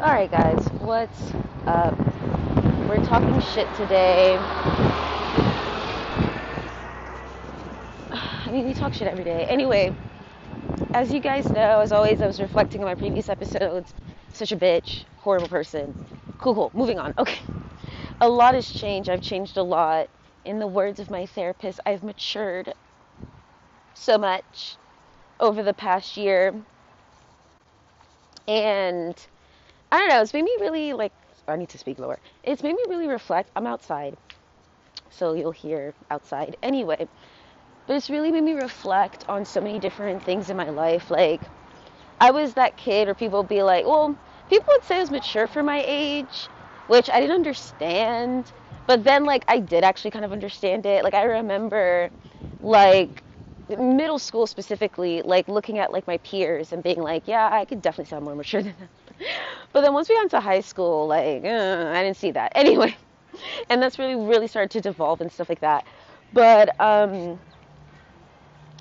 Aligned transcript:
Alright, 0.00 0.30
guys, 0.30 0.64
what's 0.78 1.32
up? 1.66 1.98
We're 2.88 3.04
talking 3.04 3.40
shit 3.40 3.66
today. 3.74 4.36
I 8.12 8.48
mean, 8.52 8.64
we 8.64 8.74
talk 8.74 8.94
shit 8.94 9.08
every 9.08 9.24
day. 9.24 9.44
Anyway, 9.46 9.92
as 10.94 11.12
you 11.12 11.18
guys 11.18 11.50
know, 11.50 11.80
as 11.80 11.90
always, 11.90 12.22
I 12.22 12.28
was 12.28 12.40
reflecting 12.40 12.80
on 12.80 12.86
my 12.86 12.94
previous 12.94 13.28
episodes. 13.28 13.92
Such 14.32 14.52
a 14.52 14.56
bitch, 14.56 15.02
horrible 15.16 15.48
person. 15.48 16.06
Cool, 16.38 16.54
cool. 16.54 16.70
Moving 16.74 17.00
on. 17.00 17.12
Okay. 17.18 17.40
A 18.20 18.28
lot 18.28 18.54
has 18.54 18.70
changed. 18.70 19.10
I've 19.10 19.20
changed 19.20 19.56
a 19.56 19.64
lot. 19.64 20.08
In 20.44 20.60
the 20.60 20.68
words 20.68 21.00
of 21.00 21.10
my 21.10 21.26
therapist, 21.26 21.80
I've 21.84 22.04
matured 22.04 22.72
so 23.94 24.16
much 24.16 24.76
over 25.40 25.64
the 25.64 25.74
past 25.74 26.16
year. 26.16 26.54
And 28.46 29.16
I 29.90 29.98
don't 29.98 30.08
know, 30.08 30.20
it's 30.20 30.34
made 30.34 30.44
me 30.44 30.56
really 30.60 30.92
like 30.92 31.12
I 31.46 31.56
need 31.56 31.70
to 31.70 31.78
speak 31.78 31.98
lower. 31.98 32.18
It's 32.42 32.62
made 32.62 32.74
me 32.74 32.84
really 32.88 33.08
reflect. 33.08 33.50
I'm 33.56 33.66
outside. 33.66 34.16
So 35.10 35.34
you'll 35.34 35.52
hear 35.52 35.94
outside 36.10 36.56
anyway. 36.62 37.08
But 37.86 37.96
it's 37.96 38.10
really 38.10 38.30
made 38.30 38.44
me 38.44 38.52
reflect 38.52 39.24
on 39.28 39.44
so 39.44 39.60
many 39.60 39.78
different 39.78 40.22
things 40.22 40.50
in 40.50 40.56
my 40.56 40.68
life. 40.68 41.10
Like 41.10 41.42
I 42.20 42.30
was 42.32 42.54
that 42.54 42.76
kid 42.76 43.08
or 43.08 43.14
people 43.14 43.40
would 43.40 43.48
be 43.48 43.62
like, 43.62 43.86
well, 43.86 44.16
people 44.50 44.66
would 44.74 44.84
say 44.84 44.96
I 44.96 45.00
was 45.00 45.10
mature 45.10 45.46
for 45.46 45.62
my 45.62 45.82
age, 45.86 46.48
which 46.86 47.08
I 47.10 47.20
didn't 47.20 47.36
understand. 47.36 48.52
But 48.86 49.04
then 49.04 49.24
like 49.24 49.44
I 49.48 49.58
did 49.60 49.84
actually 49.84 50.10
kind 50.10 50.24
of 50.24 50.32
understand 50.32 50.84
it. 50.86 51.04
Like 51.04 51.14
I 51.14 51.24
remember 51.24 52.10
like 52.60 53.22
middle 53.70 54.18
school 54.18 54.46
specifically, 54.46 55.22
like 55.22 55.48
looking 55.48 55.78
at 55.78 55.92
like 55.92 56.06
my 56.06 56.18
peers 56.18 56.72
and 56.72 56.82
being 56.82 57.00
like, 57.02 57.26
yeah, 57.26 57.48
I 57.50 57.64
could 57.64 57.82
definitely 57.82 58.10
sound 58.10 58.24
more 58.24 58.34
mature 58.36 58.62
than 58.62 58.74
them. 58.78 58.88
But 59.72 59.82
then 59.82 59.92
once 59.92 60.08
we 60.08 60.14
got 60.16 60.22
into 60.24 60.40
high 60.40 60.60
school, 60.60 61.06
like 61.08 61.44
uh, 61.44 61.92
I 61.94 62.02
didn't 62.02 62.16
see 62.16 62.30
that 62.32 62.52
anyway, 62.56 62.96
and 63.70 63.82
that's 63.82 63.98
really 63.98 64.16
really 64.16 64.46
started 64.48 64.70
to 64.72 64.80
devolve 64.80 65.20
and 65.20 65.32
stuff 65.32 65.48
like 65.48 65.60
that. 65.60 65.86
But 66.32 66.74
um, 66.80 67.40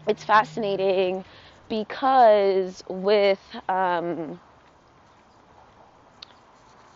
it's 0.08 0.24
fascinating 0.24 1.26
because 1.70 2.82
with 2.90 3.42
um, 3.70 4.40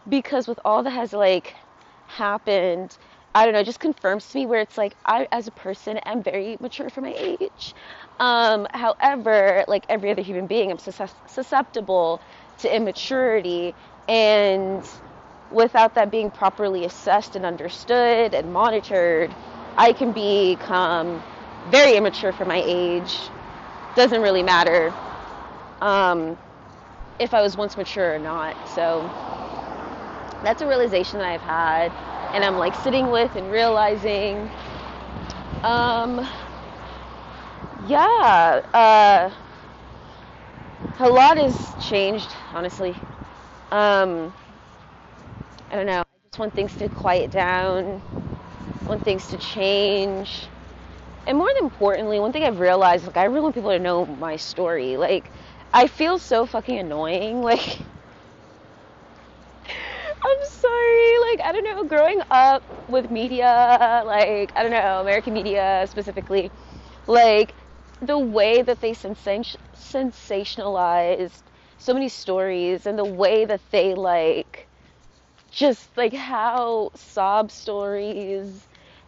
because 0.07 0.47
with 0.47 0.59
all 0.65 0.83
that 0.83 0.91
has 0.91 1.13
like 1.13 1.55
happened 2.05 2.97
I 3.33 3.45
don't 3.45 3.53
know, 3.53 3.61
it 3.61 3.65
just 3.65 3.79
confirms 3.79 4.27
to 4.27 4.39
me 4.39 4.45
where 4.45 4.59
it's 4.59 4.77
like 4.77 4.93
I, 5.05 5.25
as 5.31 5.47
a 5.47 5.51
person, 5.53 5.99
am 5.99 6.21
very 6.21 6.57
mature 6.59 6.89
for 6.89 6.99
my 6.99 7.13
age. 7.17 7.73
Um, 8.19 8.67
however, 8.73 9.63
like 9.69 9.85
every 9.87 10.11
other 10.11 10.21
human 10.21 10.47
being, 10.47 10.69
I'm 10.69 10.77
susceptible 10.79 12.21
to 12.61 12.75
immaturity, 12.75 13.75
and 14.07 14.87
without 15.51 15.95
that 15.95 16.11
being 16.11 16.31
properly 16.31 16.85
assessed 16.85 17.35
and 17.35 17.45
understood 17.45 18.33
and 18.33 18.51
monitored, 18.53 19.35
I 19.77 19.93
can 19.93 20.11
become 20.13 21.23
very 21.71 21.95
immature 21.95 22.31
for 22.33 22.45
my 22.45 22.61
age. 22.65 23.31
Doesn't 23.95 24.21
really 24.21 24.43
matter 24.43 24.93
um, 25.81 26.37
if 27.19 27.33
I 27.33 27.41
was 27.41 27.57
once 27.57 27.77
mature 27.77 28.15
or 28.15 28.19
not. 28.19 28.55
So 28.69 29.11
that's 30.43 30.61
a 30.61 30.67
realization 30.67 31.19
that 31.19 31.27
I've 31.29 31.41
had 31.41 31.91
and 32.33 32.43
I'm 32.43 32.57
like 32.57 32.75
sitting 32.75 33.09
with 33.11 33.35
and 33.35 33.51
realizing, 33.51 34.51
um, 35.63 36.27
yeah, 37.87 38.61
uh, 38.73 39.31
a 40.99 41.09
lot 41.09 41.37
has 41.37 41.75
changed, 41.79 42.33
honestly. 42.53 42.99
Um, 43.71 44.35
I 45.71 45.75
don't 45.75 45.85
know. 45.87 46.01
I 46.01 46.05
just 46.27 46.37
want 46.39 46.53
things 46.53 46.75
to 46.77 46.87
quiet 46.89 47.31
down, 47.31 48.03
want 48.85 49.03
things 49.03 49.29
to 49.29 49.39
change. 49.39 50.51
And 51.27 51.37
more 51.37 51.49
importantly, 51.61 52.19
one 52.19 52.31
thing 52.33 52.43
I've 52.43 52.59
realized, 52.59 53.05
like, 53.05 53.17
I 53.17 53.25
really 53.25 53.41
want 53.41 53.55
people 53.55 53.69
to 53.71 53.79
know 53.79 54.05
my 54.05 54.35
story. 54.37 54.97
Like, 54.97 55.31
I 55.73 55.87
feel 55.87 56.19
so 56.19 56.45
fucking 56.45 56.77
annoying. 56.79 57.41
Like, 57.43 57.81
I'm 60.23 60.37
sorry. 60.49 61.13
Like, 61.31 61.41
I 61.47 61.51
don't 61.51 61.63
know, 61.63 61.83
growing 61.85 62.21
up 62.29 62.63
with 62.87 63.09
media, 63.09 64.03
like, 64.05 64.51
I 64.55 64.61
don't 64.63 64.71
know, 64.71 64.99
American 65.01 65.33
media 65.33 65.85
specifically, 65.89 66.51
like, 67.07 67.55
the 68.01 68.19
way 68.19 68.63
that 68.63 68.81
they 68.81 68.93
sensationalized 68.93 71.43
so 71.81 71.93
many 71.93 72.09
stories 72.09 72.85
and 72.85 72.97
the 72.97 73.05
way 73.05 73.45
that 73.45 73.61
they, 73.71 73.93
like, 73.95 74.67
just 75.51 75.89
like 75.97 76.13
how 76.13 76.91
sob 76.95 77.51
stories 77.51 78.67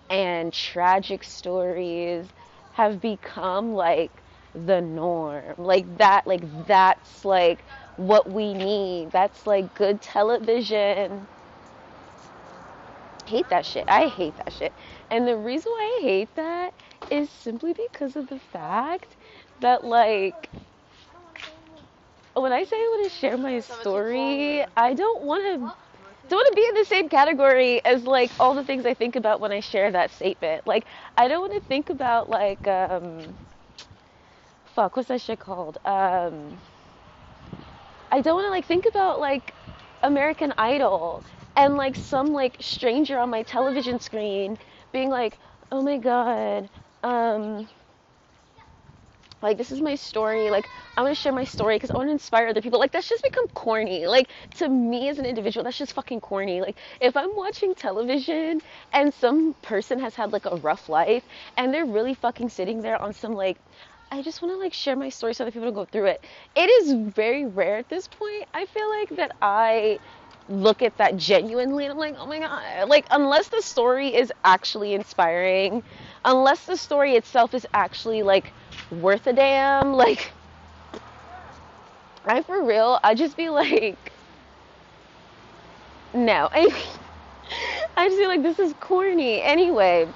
and 0.10 0.52
tragic 0.52 1.24
stories 1.24 2.26
have 2.74 3.00
become 3.00 3.74
like 3.74 4.12
the 4.66 4.82
norm. 4.82 5.56
Like, 5.58 5.98
that, 6.00 6.28
like, 6.28 6.42
that's 6.68 7.24
like, 7.24 7.60
what 7.98 8.30
we 8.30 8.54
need. 8.54 9.12
That's 9.12 9.46
like 9.46 9.74
good 9.76 10.02
television. 10.02 11.28
Hate 13.26 13.50
that 13.50 13.66
shit. 13.66 13.86
I 13.88 14.08
hate 14.08 14.36
that 14.38 14.52
shit. 14.54 14.74
And 15.10 15.28
the 15.28 15.38
reason 15.38 15.72
why 15.72 16.00
I 16.02 16.06
hate 16.06 16.36
that 16.36 16.74
is 17.10 17.30
simply 17.30 17.74
because 17.74 18.16
of 18.16 18.28
the 18.28 18.40
fact 18.40 19.16
that 19.62 19.84
like 19.86 20.50
when 22.42 22.52
I 22.52 22.64
say 22.64 22.76
I 22.78 22.88
want 22.92 23.12
to 23.12 23.18
share 23.18 23.38
my 23.38 23.60
story, 23.60 24.66
I 24.76 24.94
don't 24.94 25.24
want 25.24 25.44
to 25.44 25.74
don't 26.30 26.38
want 26.38 26.48
to 26.52 26.56
be 26.56 26.66
in 26.68 26.76
the 26.76 26.86
same 26.86 27.10
category 27.10 27.84
as 27.86 28.06
like 28.06 28.34
all 28.40 28.56
the 28.56 28.64
things 28.64 28.86
I 28.86 28.94
think 28.94 29.16
about 29.16 29.40
when 29.40 29.52
I 29.52 29.60
share 29.60 29.92
that 29.92 30.12
statement. 30.12 30.66
Like 30.66 30.86
I 31.18 31.28
don't 31.28 31.42
want 31.42 31.54
to 31.54 31.68
think 31.68 31.90
about 31.90 32.30
like 32.30 32.68
um 32.68 33.38
fuck 34.66 34.96
what's 34.96 35.10
that 35.10 35.22
shit 35.22 35.40
called? 35.40 35.78
Um 35.86 36.62
I 38.12 38.22
don't 38.22 38.36
want 38.36 38.46
to 38.46 38.52
like 38.52 38.66
think 38.66 38.86
about 38.88 39.20
like 39.20 39.54
American 40.02 40.54
Idol 40.58 41.26
and 41.56 41.76
like 41.78 41.96
some 41.96 42.32
like 42.34 42.58
stranger 42.60 43.18
on 43.18 43.30
my 43.30 43.44
television 43.44 44.00
screen 44.00 44.58
being 44.92 45.10
like, 45.10 45.38
"Oh 45.72 45.82
my 45.82 45.98
god, 45.98 46.70
um 47.04 47.68
like 49.44 49.58
this 49.58 49.72
is 49.72 49.81
my 49.81 49.96
story 49.96 50.50
like 50.50 50.70
i 50.98 51.02
want 51.04 51.16
to 51.16 51.22
share 51.22 51.34
my 51.34 51.44
story 51.44 51.76
because 51.76 51.92
i 51.92 51.96
want 51.96 52.08
to 52.08 52.12
inspire 52.14 52.48
other 52.48 52.62
people 52.62 52.80
like 52.80 52.92
that's 52.92 53.09
just 53.09 53.24
become 53.24 53.48
corny 53.50 54.08
like 54.08 54.30
to 54.56 54.70
me 54.70 55.09
as 55.09 55.20
an 55.20 55.26
individual 55.26 55.64
that's 55.64 55.78
just 55.78 55.94
fucking 55.94 56.22
corny 56.22 56.62
like 56.62 56.78
if 57.02 57.18
i'm 57.18 57.36
watching 57.36 57.76
television 57.76 58.62
and 58.94 59.14
some 59.14 59.54
person 59.62 60.00
has 60.00 60.16
had 60.16 60.34
like 60.34 60.46
a 60.46 60.58
rough 60.58 60.90
life 60.90 61.26
and 61.58 61.74
they're 61.74 61.86
really 61.86 62.14
fucking 62.16 62.50
sitting 62.50 62.81
there 62.81 63.02
on 63.02 63.14
some 63.14 63.34
like 63.34 63.58
I 64.12 64.22
just 64.22 64.44
want 64.44 64.54
to 64.54 64.58
like 64.59 64.74
share 64.74 64.96
my 64.96 65.09
story 65.09 65.34
so 65.34 65.44
other 65.44 65.52
people 65.52 65.66
don't 65.70 65.74
go 65.74 65.86
through 65.86 66.06
it. 66.06 66.24
It 66.56 66.70
is 66.70 66.94
very 66.94 67.48
rare 67.48 67.78
at 67.78 67.90
this 67.90 68.08
point. 68.08 68.46
I 68.54 68.66
feel 68.68 68.88
like 69.00 69.10
that 69.18 69.36
I 69.42 70.00
look 70.50 70.84
at 70.84 70.98
that 70.98 71.18
genuinely 71.18 71.86
and 71.86 71.92
I'm 71.94 71.98
like, 71.98 72.16
oh 72.20 72.28
my 72.28 72.40
god. 72.40 72.90
Like, 72.90 73.08
unless 73.12 73.48
the 73.50 73.62
story 73.62 74.14
is 74.14 74.31
actually 74.44 74.94
inspiring, 74.94 75.84
unless 76.25 76.66
the 76.66 76.78
story 76.78 77.16
itself 77.16 77.56
is 77.56 77.66
actually 77.74 78.22
like 78.24 78.54
worth 79.02 79.28
a 79.28 79.34
damn, 79.34 79.94
like, 80.04 80.31
I 82.26 82.42
for 82.42 82.64
real, 82.64 83.00
I 83.04 83.16
just 83.16 83.36
be 83.36 83.50
like, 83.50 83.98
no. 86.14 86.50
I, 86.52 86.68
I 87.98 88.08
just 88.08 88.18
feel 88.18 88.28
like 88.28 88.44
this 88.44 88.59
is 88.59 88.74
corny. 88.80 89.42
Anyway, 89.42 90.08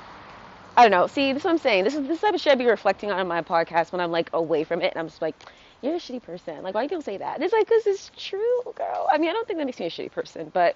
I 0.75 0.81
don't 0.83 0.91
know. 0.91 1.07
See, 1.07 1.33
this 1.33 1.41
is 1.41 1.45
what 1.45 1.51
I'm 1.51 1.57
saying. 1.57 1.83
This 1.83 1.95
is 1.95 2.07
this 2.07 2.21
type 2.21 2.33
of 2.33 2.41
shit 2.41 2.53
I 2.53 2.55
be 2.55 2.65
reflecting 2.65 3.11
on 3.11 3.19
in 3.19 3.27
my 3.27 3.41
podcast 3.41 3.91
when 3.91 3.99
I'm 3.99 4.11
like 4.11 4.29
away 4.33 4.63
from 4.63 4.81
it, 4.81 4.93
and 4.93 4.99
I'm 4.99 5.07
just 5.07 5.21
like, 5.21 5.35
you're 5.81 5.95
a 5.95 5.99
shitty 5.99 6.23
person. 6.23 6.63
Like, 6.63 6.73
why 6.73 6.87
do 6.87 6.95
you 6.95 7.01
say 7.01 7.17
that? 7.17 7.35
And 7.35 7.43
it's 7.43 7.53
like, 7.53 7.67
this 7.67 7.85
is 7.87 8.11
true, 8.17 8.61
girl. 8.75 9.07
I 9.11 9.17
mean, 9.17 9.29
I 9.29 9.33
don't 9.33 9.47
think 9.47 9.59
that 9.59 9.65
makes 9.65 9.79
me 9.79 9.87
a 9.87 9.89
shitty 9.89 10.11
person, 10.11 10.51
but 10.53 10.75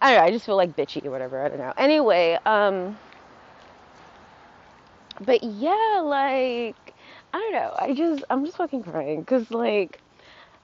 I 0.00 0.12
don't 0.12 0.20
know. 0.20 0.26
I 0.26 0.30
just 0.30 0.44
feel 0.44 0.56
like 0.56 0.76
bitchy 0.76 1.04
or 1.04 1.10
whatever. 1.10 1.42
I 1.42 1.48
don't 1.48 1.58
know. 1.58 1.72
Anyway, 1.76 2.38
um, 2.44 2.98
but 5.20 5.42
yeah, 5.42 6.02
like, 6.04 6.85
I 7.32 7.38
don't 7.38 7.52
know. 7.52 7.74
I 7.78 7.94
just, 7.94 8.24
I'm 8.30 8.44
just 8.44 8.56
fucking 8.56 8.82
crying 8.82 9.20
because 9.20 9.50
like. 9.50 10.00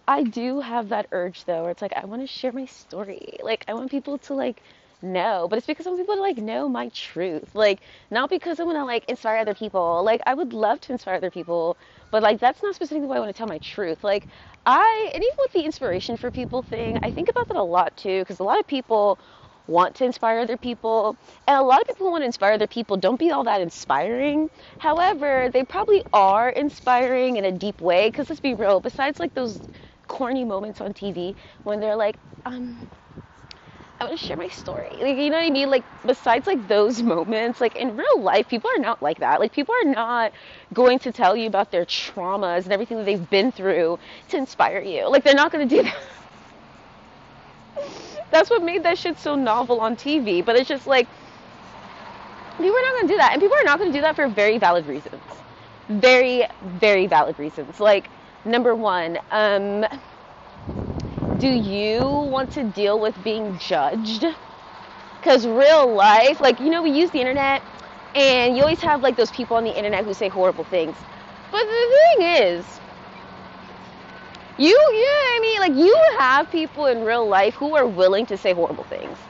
I 0.08 0.24
do 0.24 0.60
have 0.60 0.90
that 0.90 1.06
urge 1.12 1.44
though, 1.46 1.62
where 1.62 1.70
it's 1.72 1.82
like 1.82 1.94
I 1.96 2.06
want 2.06 2.22
to 2.22 2.26
share 2.28 2.52
my 2.52 2.66
story. 2.66 3.38
Like 3.42 3.64
I 3.68 3.74
want 3.74 3.90
people 3.90 4.18
to 4.20 4.34
like 4.34 4.62
know, 5.02 5.48
but 5.48 5.58
it's 5.58 5.66
because 5.66 5.86
I 5.86 5.90
want 5.90 6.02
people 6.02 6.16
to 6.16 6.22
like 6.22 6.38
know 6.38 6.68
my 6.68 6.88
truth. 6.90 7.54
Like 7.54 7.82
not 8.10 8.30
because 8.30 8.60
I 8.60 8.64
want 8.64 8.78
to 8.78 8.84
like 8.84 9.04
inspire 9.08 9.38
other 9.38 9.54
people. 9.54 10.02
Like 10.04 10.20
I 10.26 10.34
would 10.34 10.52
love 10.54 10.80
to 10.82 10.92
inspire 10.92 11.16
other 11.16 11.30
people, 11.30 11.78
but 12.10 12.22
like 12.22 12.40
that's 12.40 12.62
not 12.62 12.74
specifically 12.74 13.08
why 13.08 13.16
I 13.16 13.20
want 13.20 13.30
to 13.34 13.38
tell 13.38 13.48
my 13.48 13.58
truth. 13.58 14.04
Like 14.04 14.28
I 14.66 15.10
and 15.14 15.22
even 15.22 15.36
with 15.38 15.52
the 15.52 15.62
inspiration 15.64 16.16
for 16.16 16.30
people 16.30 16.62
thing, 16.62 16.98
I 17.02 17.10
think 17.12 17.28
about 17.30 17.48
that 17.48 17.56
a 17.58 17.62
lot 17.62 17.96
too 17.96 18.20
because 18.22 18.40
a 18.40 18.44
lot 18.44 18.60
of 18.60 18.66
people 18.66 19.18
want 19.66 19.94
to 19.96 20.04
inspire 20.04 20.38
other 20.40 20.56
people 20.56 21.16
and 21.46 21.56
a 21.58 21.62
lot 21.62 21.80
of 21.80 21.86
people 21.86 22.06
who 22.06 22.12
want 22.12 22.22
to 22.22 22.26
inspire 22.26 22.52
other 22.52 22.66
people 22.66 22.96
don't 22.96 23.18
be 23.18 23.30
all 23.30 23.44
that 23.44 23.60
inspiring 23.60 24.50
however 24.78 25.48
they 25.52 25.64
probably 25.64 26.02
are 26.12 26.48
inspiring 26.50 27.36
in 27.36 27.44
a 27.44 27.52
deep 27.52 27.80
way 27.80 28.08
because 28.08 28.28
let's 28.28 28.40
be 28.40 28.54
real 28.54 28.80
besides 28.80 29.20
like 29.20 29.34
those 29.34 29.60
corny 30.08 30.44
moments 30.44 30.80
on 30.80 30.92
TV 30.92 31.36
when 31.62 31.80
they're 31.80 31.96
like, 31.96 32.18
um, 32.44 32.88
I 34.00 34.04
want 34.04 34.18
to 34.18 34.24
share 34.24 34.36
my 34.36 34.48
story. 34.48 34.98
Like, 35.00 35.16
you 35.16 35.30
know 35.30 35.36
what 35.36 35.46
I 35.46 35.50
mean? 35.50 35.70
Like, 35.70 35.84
besides 36.04 36.46
like 36.46 36.66
those 36.66 37.02
moments, 37.14 37.60
like 37.60 37.76
in 37.76 37.96
real 37.96 38.20
life, 38.20 38.48
people 38.48 38.68
are 38.76 38.80
not 38.80 39.00
like 39.00 39.18
that. 39.20 39.38
Like, 39.38 39.52
people 39.52 39.74
are 39.84 39.90
not 39.90 40.32
going 40.72 40.98
to 41.00 41.12
tell 41.12 41.36
you 41.36 41.46
about 41.46 41.70
their 41.70 41.84
traumas 41.86 42.64
and 42.64 42.72
everything 42.72 42.96
that 42.98 43.04
they've 43.04 43.30
been 43.30 43.52
through 43.52 43.98
to 44.28 44.36
inspire 44.36 44.80
you. 44.80 45.08
Like, 45.08 45.22
they're 45.22 45.34
not 45.34 45.52
going 45.52 45.68
to 45.68 45.76
do 45.76 45.82
that. 45.84 45.94
That's 48.32 48.50
what 48.50 48.64
made 48.64 48.84
that 48.84 48.98
shit 48.98 49.18
so 49.18 49.36
novel 49.36 49.80
on 49.80 49.96
TV. 49.96 50.42
But 50.46 50.56
it's 50.56 50.68
just 50.68 50.88
like, 50.88 51.10
people 52.58 52.70
are 52.76 52.82
not 52.82 52.94
going 53.00 53.08
to 53.08 53.14
do 53.14 53.18
that. 53.18 53.32
And 53.34 53.42
people 53.42 53.56
are 53.60 53.66
not 53.66 53.78
going 53.78 53.92
to 53.92 53.98
do 53.98 54.02
that 54.02 54.16
for 54.16 54.28
very 54.28 54.58
valid 54.58 54.86
reasons. 54.86 55.44
Very, 55.88 56.46
very 56.62 57.08
valid 57.08 57.38
reasons. 57.38 57.80
Like, 57.80 58.10
number 58.44 58.76
one, 58.76 59.18
um, 59.30 59.84
do 61.36 61.48
you 61.48 62.08
want 62.08 62.50
to 62.52 62.64
deal 62.64 63.00
with 63.00 63.22
being 63.22 63.58
judged? 63.58 64.24
Because 65.20 65.46
real 65.46 65.94
life, 65.94 66.40
like, 66.40 66.60
you 66.60 66.70
know, 66.70 66.82
we 66.82 66.92
use 66.92 67.12
the 67.12 67.20
internet 67.20 67.64
and 68.14 68.56
you 68.56 68.62
always 68.62 68.80
have 68.82 69.02
like 69.02 69.16
those 69.16 69.32
people 69.32 69.56
on 69.58 69.64
the 69.64 69.70
internet 69.72 70.04
who 70.04 70.14
say 70.14 70.30
horrible 70.30 70.64
things. 70.64 71.04
But 71.50 71.62
the 71.64 71.98
thing 72.18 72.28
is, 72.58 72.81
you, 74.58 74.68
you 74.68 74.74
know 74.74 74.80
what 74.80 75.36
I 75.36 75.40
mean? 75.42 75.60
Like, 75.60 75.86
you 75.86 76.02
have 76.18 76.50
people 76.50 76.86
in 76.86 77.02
real 77.02 77.28
life 77.28 77.54
who 77.54 77.76
are 77.76 77.86
willing 77.88 78.26
to 78.26 78.38
say 78.38 78.54
horrible 78.54 78.84
things. 78.84 79.28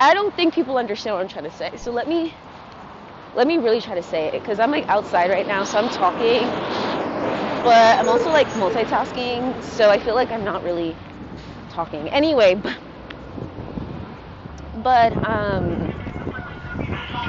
I 0.00 0.14
don't 0.14 0.34
think 0.36 0.54
people 0.54 0.78
understand 0.78 1.14
what 1.16 1.22
I'm 1.22 1.28
trying 1.28 1.44
to 1.44 1.50
say. 1.52 1.72
So 1.76 1.92
let 1.92 2.08
me, 2.08 2.34
let 3.34 3.46
me 3.46 3.58
really 3.58 3.80
try 3.82 3.94
to 3.96 4.02
say 4.02 4.26
it 4.26 4.34
because 4.34 4.60
I'm 4.60 4.70
like 4.72 4.86
outside 4.88 5.30
right 5.30 5.46
now, 5.46 5.64
so 5.64 5.78
I'm 5.78 5.90
talking 5.90 6.52
but 7.62 7.98
I'm 7.98 8.08
also 8.08 8.30
like 8.30 8.52
multitasking, 8.52 9.62
so 9.62 9.90
I 9.90 9.98
feel 9.98 10.14
like 10.14 10.32
I'm 10.32 10.44
not 10.44 10.62
really 10.62 10.98
talking. 11.68 12.08
Anyway, 12.10 12.54
but, 12.56 12.78
but 14.74 15.24
um, 15.24 15.92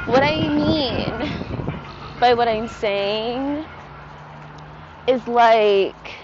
what 0.05 0.23
I 0.23 0.49
mean 0.49 1.31
by 2.19 2.33
what 2.35 2.47
I'm 2.47 2.67
saying 2.67 3.65
is 5.07 5.27
like 5.27 6.15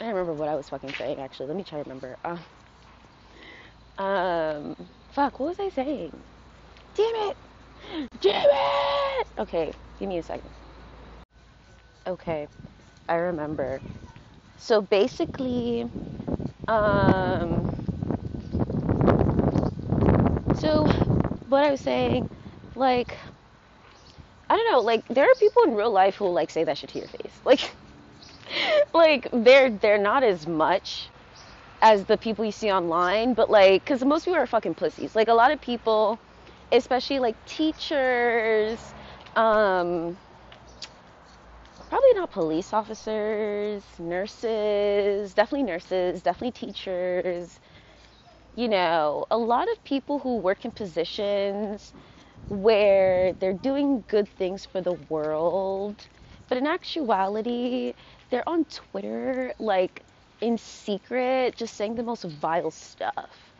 I 0.00 0.04
don't 0.04 0.14
remember 0.14 0.34
what 0.34 0.48
I 0.48 0.56
was 0.56 0.68
fucking 0.70 0.94
saying 0.94 1.20
actually. 1.20 1.48
Let 1.48 1.56
me 1.56 1.64
try 1.64 1.78
to 1.78 1.84
remember. 1.84 2.16
Uh, 2.24 2.38
um, 4.02 4.74
fuck, 5.12 5.38
what 5.38 5.48
was 5.48 5.60
I 5.60 5.68
saying? 5.70 6.24
Damn 6.94 7.14
it! 7.16 7.38
Damn 8.20 8.46
it! 8.50 9.28
Okay, 9.38 9.72
give 9.98 10.08
me 10.08 10.18
a 10.18 10.22
second. 10.22 10.50
Okay, 12.06 12.48
I 13.08 13.14
remember. 13.16 13.82
So 14.56 14.82
basically, 14.82 15.86
um, 16.68 17.70
so 20.54 20.90
what 21.46 21.64
I 21.64 21.70
was 21.70 21.80
saying, 21.82 22.28
like, 22.74 23.18
I 24.50 24.56
don't 24.56 24.72
know, 24.72 24.80
like 24.80 25.04
there 25.08 25.24
are 25.24 25.34
people 25.40 25.62
in 25.64 25.74
real 25.74 25.92
life 25.92 26.16
who 26.16 26.26
like 26.28 26.50
say 26.50 26.64
that 26.64 26.78
shit 26.78 26.90
to 26.90 26.98
your 26.98 27.08
face, 27.08 27.40
like, 27.44 27.76
like 28.94 29.28
they're 29.32 29.70
they're 29.70 29.98
not 29.98 30.22
as 30.22 30.46
much 30.46 31.10
as 31.82 32.04
the 32.06 32.18
people 32.18 32.44
you 32.44 32.52
see 32.52 32.70
online, 32.72 33.34
but 33.34 33.50
like, 33.50 33.84
cause 33.86 34.04
most 34.04 34.24
people 34.24 34.38
are 34.38 34.46
fucking 34.46 34.74
pussies. 34.74 35.14
Like 35.14 35.28
a 35.28 35.34
lot 35.34 35.52
of 35.52 35.60
people 35.60 36.20
especially 36.72 37.18
like 37.20 37.36
teachers, 37.46 38.94
um, 39.36 40.18
probably 41.88 42.12
not 42.14 42.30
police 42.30 42.72
officers, 42.72 43.84
nurses, 43.98 45.34
definitely 45.34 45.64
nurses, 45.64 46.22
definitely 46.22 46.52
teachers. 46.52 47.58
You 48.54 48.68
know, 48.68 49.26
a 49.30 49.38
lot 49.38 49.70
of 49.72 49.82
people 49.84 50.20
who 50.20 50.36
work 50.38 50.64
in 50.64 50.72
positions 50.72 51.92
where 52.48 53.32
they're 53.34 53.52
doing 53.54 54.04
good 54.08 54.28
things 54.28 54.66
for 54.66 54.80
the 54.82 54.94
world, 54.94 56.08
but 56.48 56.58
in 56.58 56.66
actuality, 56.66 57.94
they're 58.30 58.48
on 58.48 58.64
Twitter, 58.66 59.52
like 59.58 60.02
in 60.40 60.58
secret, 60.58 61.56
just 61.56 61.76
saying 61.76 61.96
the 61.96 62.02
most 62.02 62.24
vile 62.24 62.70
stuff 62.70 63.50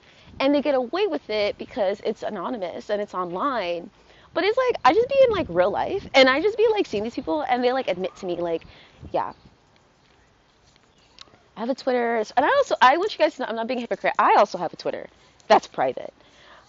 and 0.41 0.55
they 0.55 0.63
get 0.63 0.75
away 0.75 1.07
with 1.07 1.29
it 1.31 1.59
because 1.59 2.01
it's 2.05 2.23
anonymous 2.23 2.91
and 2.91 3.01
it's 3.01 3.15
online. 3.15 3.91
But 4.33 4.45
it's 4.45 4.57
like 4.57 4.77
I 4.85 4.95
just 4.95 5.09
be 5.09 5.17
in 5.29 5.33
like 5.37 5.47
real 5.49 5.71
life 5.71 6.07
and 6.15 6.29
I 6.29 6.41
just 6.41 6.57
be 6.57 6.67
like 6.73 6.87
seeing 6.87 7.05
these 7.05 7.15
people 7.15 7.43
and 7.43 7.63
they 7.63 7.73
like 7.73 7.89
admit 7.89 8.17
to 8.17 8.27
me 8.27 8.37
like, 8.37 8.67
yeah. 9.13 9.33
I 11.57 11.61
have 11.61 11.71
a 11.71 11.75
Twitter 11.75 12.17
and 12.17 12.47
I 12.47 12.49
also 12.49 12.75
I 12.81 12.97
want 12.97 13.13
you 13.13 13.19
guys 13.19 13.35
to 13.37 13.43
know 13.43 13.49
I'm 13.49 13.57
not 13.57 13.67
being 13.67 13.79
a 13.79 13.83
hypocrite. 13.83 14.15
I 14.19 14.37
also 14.39 14.57
have 14.57 14.73
a 14.73 14.77
Twitter. 14.77 15.09
That's 15.47 15.67
private. 15.67 16.15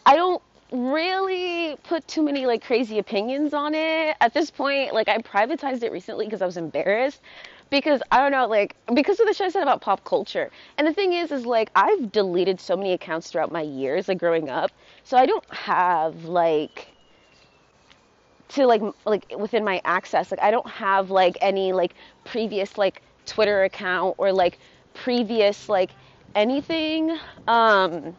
I 0.05 0.15
don't 0.15 0.41
really 0.71 1.77
put 1.83 2.07
too 2.07 2.23
many 2.23 2.45
like 2.45 2.63
crazy 2.63 2.97
opinions 2.99 3.53
on 3.53 3.73
it 3.73 4.17
at 4.19 4.33
this 4.33 4.51
point. 4.51 4.93
Like 4.93 5.07
I 5.07 5.17
privatized 5.19 5.83
it 5.83 5.91
recently 5.91 6.25
because 6.25 6.41
I 6.41 6.45
was 6.45 6.57
embarrassed 6.57 7.21
because 7.71 8.01
I 8.11 8.17
don't 8.19 8.31
know, 8.31 8.45
like 8.45 8.75
because 8.93 9.19
of 9.19 9.25
the 9.25 9.33
shit 9.33 9.47
I 9.47 9.49
said 9.49 9.63
about 9.63 9.81
pop 9.81 10.03
culture. 10.03 10.51
And 10.77 10.85
the 10.85 10.93
thing 10.93 11.13
is, 11.13 11.31
is 11.31 11.45
like 11.45 11.71
I've 11.73 12.11
deleted 12.11 12.59
so 12.59 12.77
many 12.77 12.93
accounts 12.93 13.31
throughout 13.31 13.51
my 13.51 13.61
years, 13.61 14.07
like 14.07 14.19
growing 14.19 14.49
up, 14.49 14.71
so 15.03 15.17
I 15.17 15.25
don't 15.25 15.49
have 15.51 16.25
like 16.25 16.89
to 18.49 18.67
like 18.67 18.81
like 19.05 19.33
within 19.37 19.63
my 19.63 19.81
access, 19.85 20.29
like 20.29 20.41
I 20.41 20.51
don't 20.51 20.69
have 20.69 21.09
like 21.09 21.37
any 21.41 21.73
like 21.73 21.93
previous 22.25 22.77
like 22.77 23.01
Twitter 23.25 23.63
account 23.63 24.15
or 24.17 24.31
like 24.31 24.59
previous 24.93 25.69
like 25.69 25.91
anything. 26.35 27.17
Um, 27.47 28.15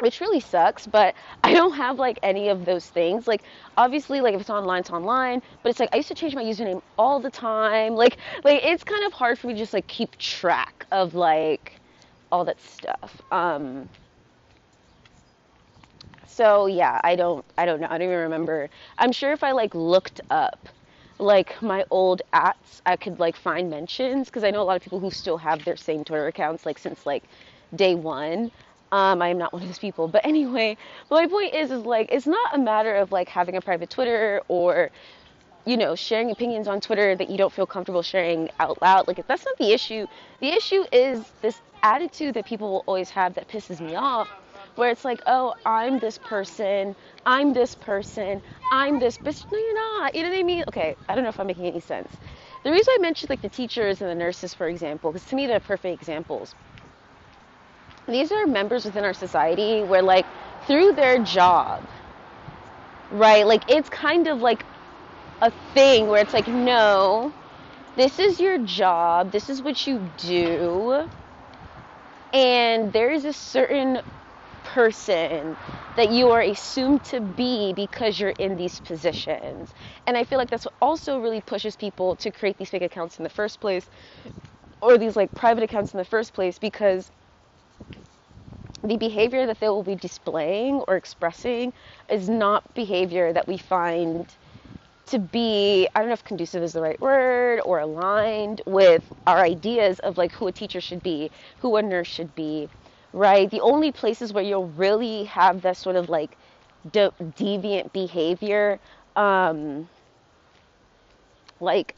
which 0.00 0.20
really 0.20 0.40
sucks 0.40 0.86
but 0.86 1.14
i 1.44 1.52
don't 1.52 1.72
have 1.74 1.98
like 1.98 2.18
any 2.22 2.48
of 2.48 2.64
those 2.64 2.88
things. 2.88 3.26
Like 3.26 3.42
obviously 3.76 4.20
like 4.20 4.34
if 4.34 4.40
it's 4.40 4.50
online 4.50 4.80
it's 4.80 4.90
online 4.90 5.42
but 5.62 5.70
it's 5.70 5.80
like 5.80 5.90
i 5.92 5.96
used 5.96 6.08
to 6.08 6.14
change 6.14 6.34
my 6.34 6.44
username 6.44 6.82
all 6.98 7.20
the 7.20 7.30
time. 7.30 7.94
Like 8.06 8.18
like 8.44 8.62
it's 8.64 8.84
kind 8.84 9.04
of 9.04 9.12
hard 9.12 9.38
for 9.38 9.46
me 9.48 9.54
to 9.54 9.58
just 9.58 9.72
like 9.72 9.86
keep 9.86 10.16
track 10.18 10.86
of 10.92 11.14
like 11.14 11.80
all 12.30 12.44
that 12.44 12.60
stuff. 12.60 13.22
Um 13.30 13.88
so 16.26 16.66
yeah 16.66 17.00
i 17.04 17.16
don't 17.16 17.44
i 17.58 17.64
don't 17.64 17.80
know. 17.80 17.86
I 17.88 17.98
don't 17.98 18.08
even 18.08 18.18
remember. 18.18 18.68
I'm 18.98 19.12
sure 19.12 19.32
if 19.32 19.42
i 19.42 19.52
like 19.52 19.74
looked 19.74 20.20
up 20.30 20.68
like 21.18 21.60
my 21.62 21.84
old 21.90 22.20
ats 22.32 22.82
i 22.84 22.96
could 22.96 23.18
like 23.18 23.36
find 23.36 23.70
mentions 23.70 24.26
because 24.26 24.44
i 24.44 24.50
know 24.50 24.60
a 24.60 24.64
lot 24.64 24.76
of 24.76 24.82
people 24.82 25.00
who 25.00 25.10
still 25.10 25.38
have 25.38 25.64
their 25.64 25.76
same 25.76 26.04
twitter 26.04 26.26
accounts 26.26 26.66
like 26.66 26.78
since 26.78 27.06
like 27.06 27.24
day 27.74 27.94
one 27.94 28.50
um, 28.92 29.20
I 29.22 29.28
am 29.28 29.38
not 29.38 29.52
one 29.52 29.62
of 29.62 29.68
those 29.68 29.78
people. 29.78 30.08
But 30.08 30.24
anyway, 30.24 30.76
my 31.10 31.26
point 31.26 31.54
is, 31.54 31.70
is 31.70 31.84
like, 31.84 32.08
it's 32.12 32.26
not 32.26 32.54
a 32.54 32.58
matter 32.58 32.94
of 32.96 33.12
like 33.12 33.28
having 33.28 33.56
a 33.56 33.60
private 33.60 33.90
Twitter 33.90 34.40
or, 34.48 34.90
you 35.64 35.76
know, 35.76 35.94
sharing 35.94 36.30
opinions 36.30 36.68
on 36.68 36.80
Twitter 36.80 37.16
that 37.16 37.28
you 37.28 37.36
don't 37.36 37.52
feel 37.52 37.66
comfortable 37.66 38.02
sharing 38.02 38.50
out 38.60 38.80
loud. 38.82 39.08
Like, 39.08 39.26
that's 39.26 39.44
not 39.44 39.58
the 39.58 39.72
issue. 39.72 40.06
The 40.40 40.48
issue 40.48 40.84
is 40.92 41.24
this 41.42 41.60
attitude 41.82 42.34
that 42.34 42.46
people 42.46 42.70
will 42.70 42.84
always 42.86 43.10
have 43.10 43.34
that 43.34 43.48
pisses 43.48 43.80
me 43.80 43.96
off, 43.96 44.28
where 44.76 44.90
it's 44.90 45.04
like, 45.04 45.22
oh, 45.26 45.54
I'm 45.64 45.98
this 45.98 46.18
person, 46.18 46.94
I'm 47.24 47.52
this 47.52 47.74
person, 47.74 48.42
I'm 48.72 49.00
this 49.00 49.18
bitch. 49.18 49.44
No, 49.50 49.58
you're 49.58 50.00
not. 50.00 50.14
You 50.14 50.22
know 50.22 50.30
what 50.30 50.38
I 50.38 50.42
mean? 50.42 50.64
Okay, 50.68 50.96
I 51.08 51.14
don't 51.14 51.24
know 51.24 51.30
if 51.30 51.40
I'm 51.40 51.46
making 51.46 51.66
any 51.66 51.80
sense. 51.80 52.12
The 52.64 52.70
reason 52.70 52.92
I 52.96 52.98
mentioned 53.00 53.30
like 53.30 53.42
the 53.42 53.48
teachers 53.48 54.00
and 54.00 54.10
the 54.10 54.14
nurses, 54.14 54.54
for 54.54 54.68
example, 54.68 55.12
because 55.12 55.26
to 55.28 55.36
me 55.36 55.46
they're 55.46 55.60
perfect 55.60 56.00
examples 56.00 56.54
these 58.06 58.32
are 58.32 58.46
members 58.46 58.84
within 58.84 59.04
our 59.04 59.14
society 59.14 59.82
where 59.84 60.02
like 60.02 60.28
through 60.62 60.92
their 60.92 61.18
job 61.20 61.90
right 63.10 63.46
like 63.46 63.64
it's 63.68 63.88
kind 63.88 64.26
of 64.26 64.40
like 64.40 64.66
a 65.42 65.52
thing 65.74 66.06
where 66.08 66.22
it's 66.22 66.34
like 66.34 66.48
no 66.48 67.34
this 67.96 68.18
is 68.18 68.40
your 68.40 68.58
job 68.58 69.32
this 69.32 69.50
is 69.50 69.62
what 69.62 69.86
you 69.86 69.98
do 70.16 71.08
and 72.32 72.92
there 72.92 73.10
is 73.12 73.24
a 73.24 73.32
certain 73.32 74.00
person 74.62 75.56
that 75.96 76.10
you 76.10 76.30
are 76.30 76.42
assumed 76.42 77.02
to 77.04 77.20
be 77.20 77.72
because 77.74 78.20
you're 78.20 78.30
in 78.38 78.56
these 78.56 78.80
positions. 78.80 79.72
And 80.06 80.16
i 80.16 80.24
feel 80.24 80.38
like 80.38 80.50
that's 80.50 80.64
what 80.66 80.74
also 80.82 81.20
really 81.20 81.40
pushes 81.40 81.76
people 81.76 82.16
to 82.16 82.30
create 82.32 82.58
these 82.58 82.70
fake 82.70 82.82
accounts 82.82 83.18
in 83.18 83.24
the 83.24 83.30
first 83.30 83.60
place 83.60 83.88
or 84.82 84.98
these 84.98 85.16
like 85.16 85.34
private 85.34 85.64
accounts 85.64 85.94
in 85.94 85.98
the 85.98 86.04
first 86.04 86.34
place 86.34 86.58
because 86.58 87.10
the 88.82 88.96
behavior 88.96 89.46
that 89.46 89.60
they 89.60 89.68
will 89.68 89.82
be 89.82 89.96
displaying 89.96 90.76
or 90.88 90.96
expressing 90.96 91.72
is 92.08 92.28
not 92.28 92.72
behavior 92.74 93.32
that 93.32 93.48
we 93.48 93.58
find 93.58 94.36
to 95.06 95.18
be 95.18 95.88
i 95.94 96.00
don't 96.00 96.08
know 96.08 96.14
if 96.14 96.24
conducive 96.24 96.62
is 96.62 96.72
the 96.72 96.80
right 96.80 97.00
word 97.00 97.60
or 97.64 97.78
aligned 97.80 98.62
with 98.66 99.12
our 99.26 99.40
ideas 99.44 99.98
of 100.00 100.18
like 100.18 100.32
who 100.32 100.46
a 100.48 100.52
teacher 100.52 100.80
should 100.80 101.02
be 101.02 101.30
who 101.58 101.76
a 101.76 101.82
nurse 101.82 102.08
should 102.08 102.34
be 102.34 102.68
right? 103.12 103.50
The 103.50 103.60
only 103.62 103.92
places 103.92 104.32
where 104.34 104.44
you'll 104.44 104.68
really 104.68 105.24
have 105.24 105.62
that 105.62 105.78
sort 105.78 105.96
of 105.96 106.10
like 106.10 106.36
de- 106.90 107.12
deviant 107.20 107.92
behavior 107.92 108.78
um, 109.16 109.88
like 111.60 111.94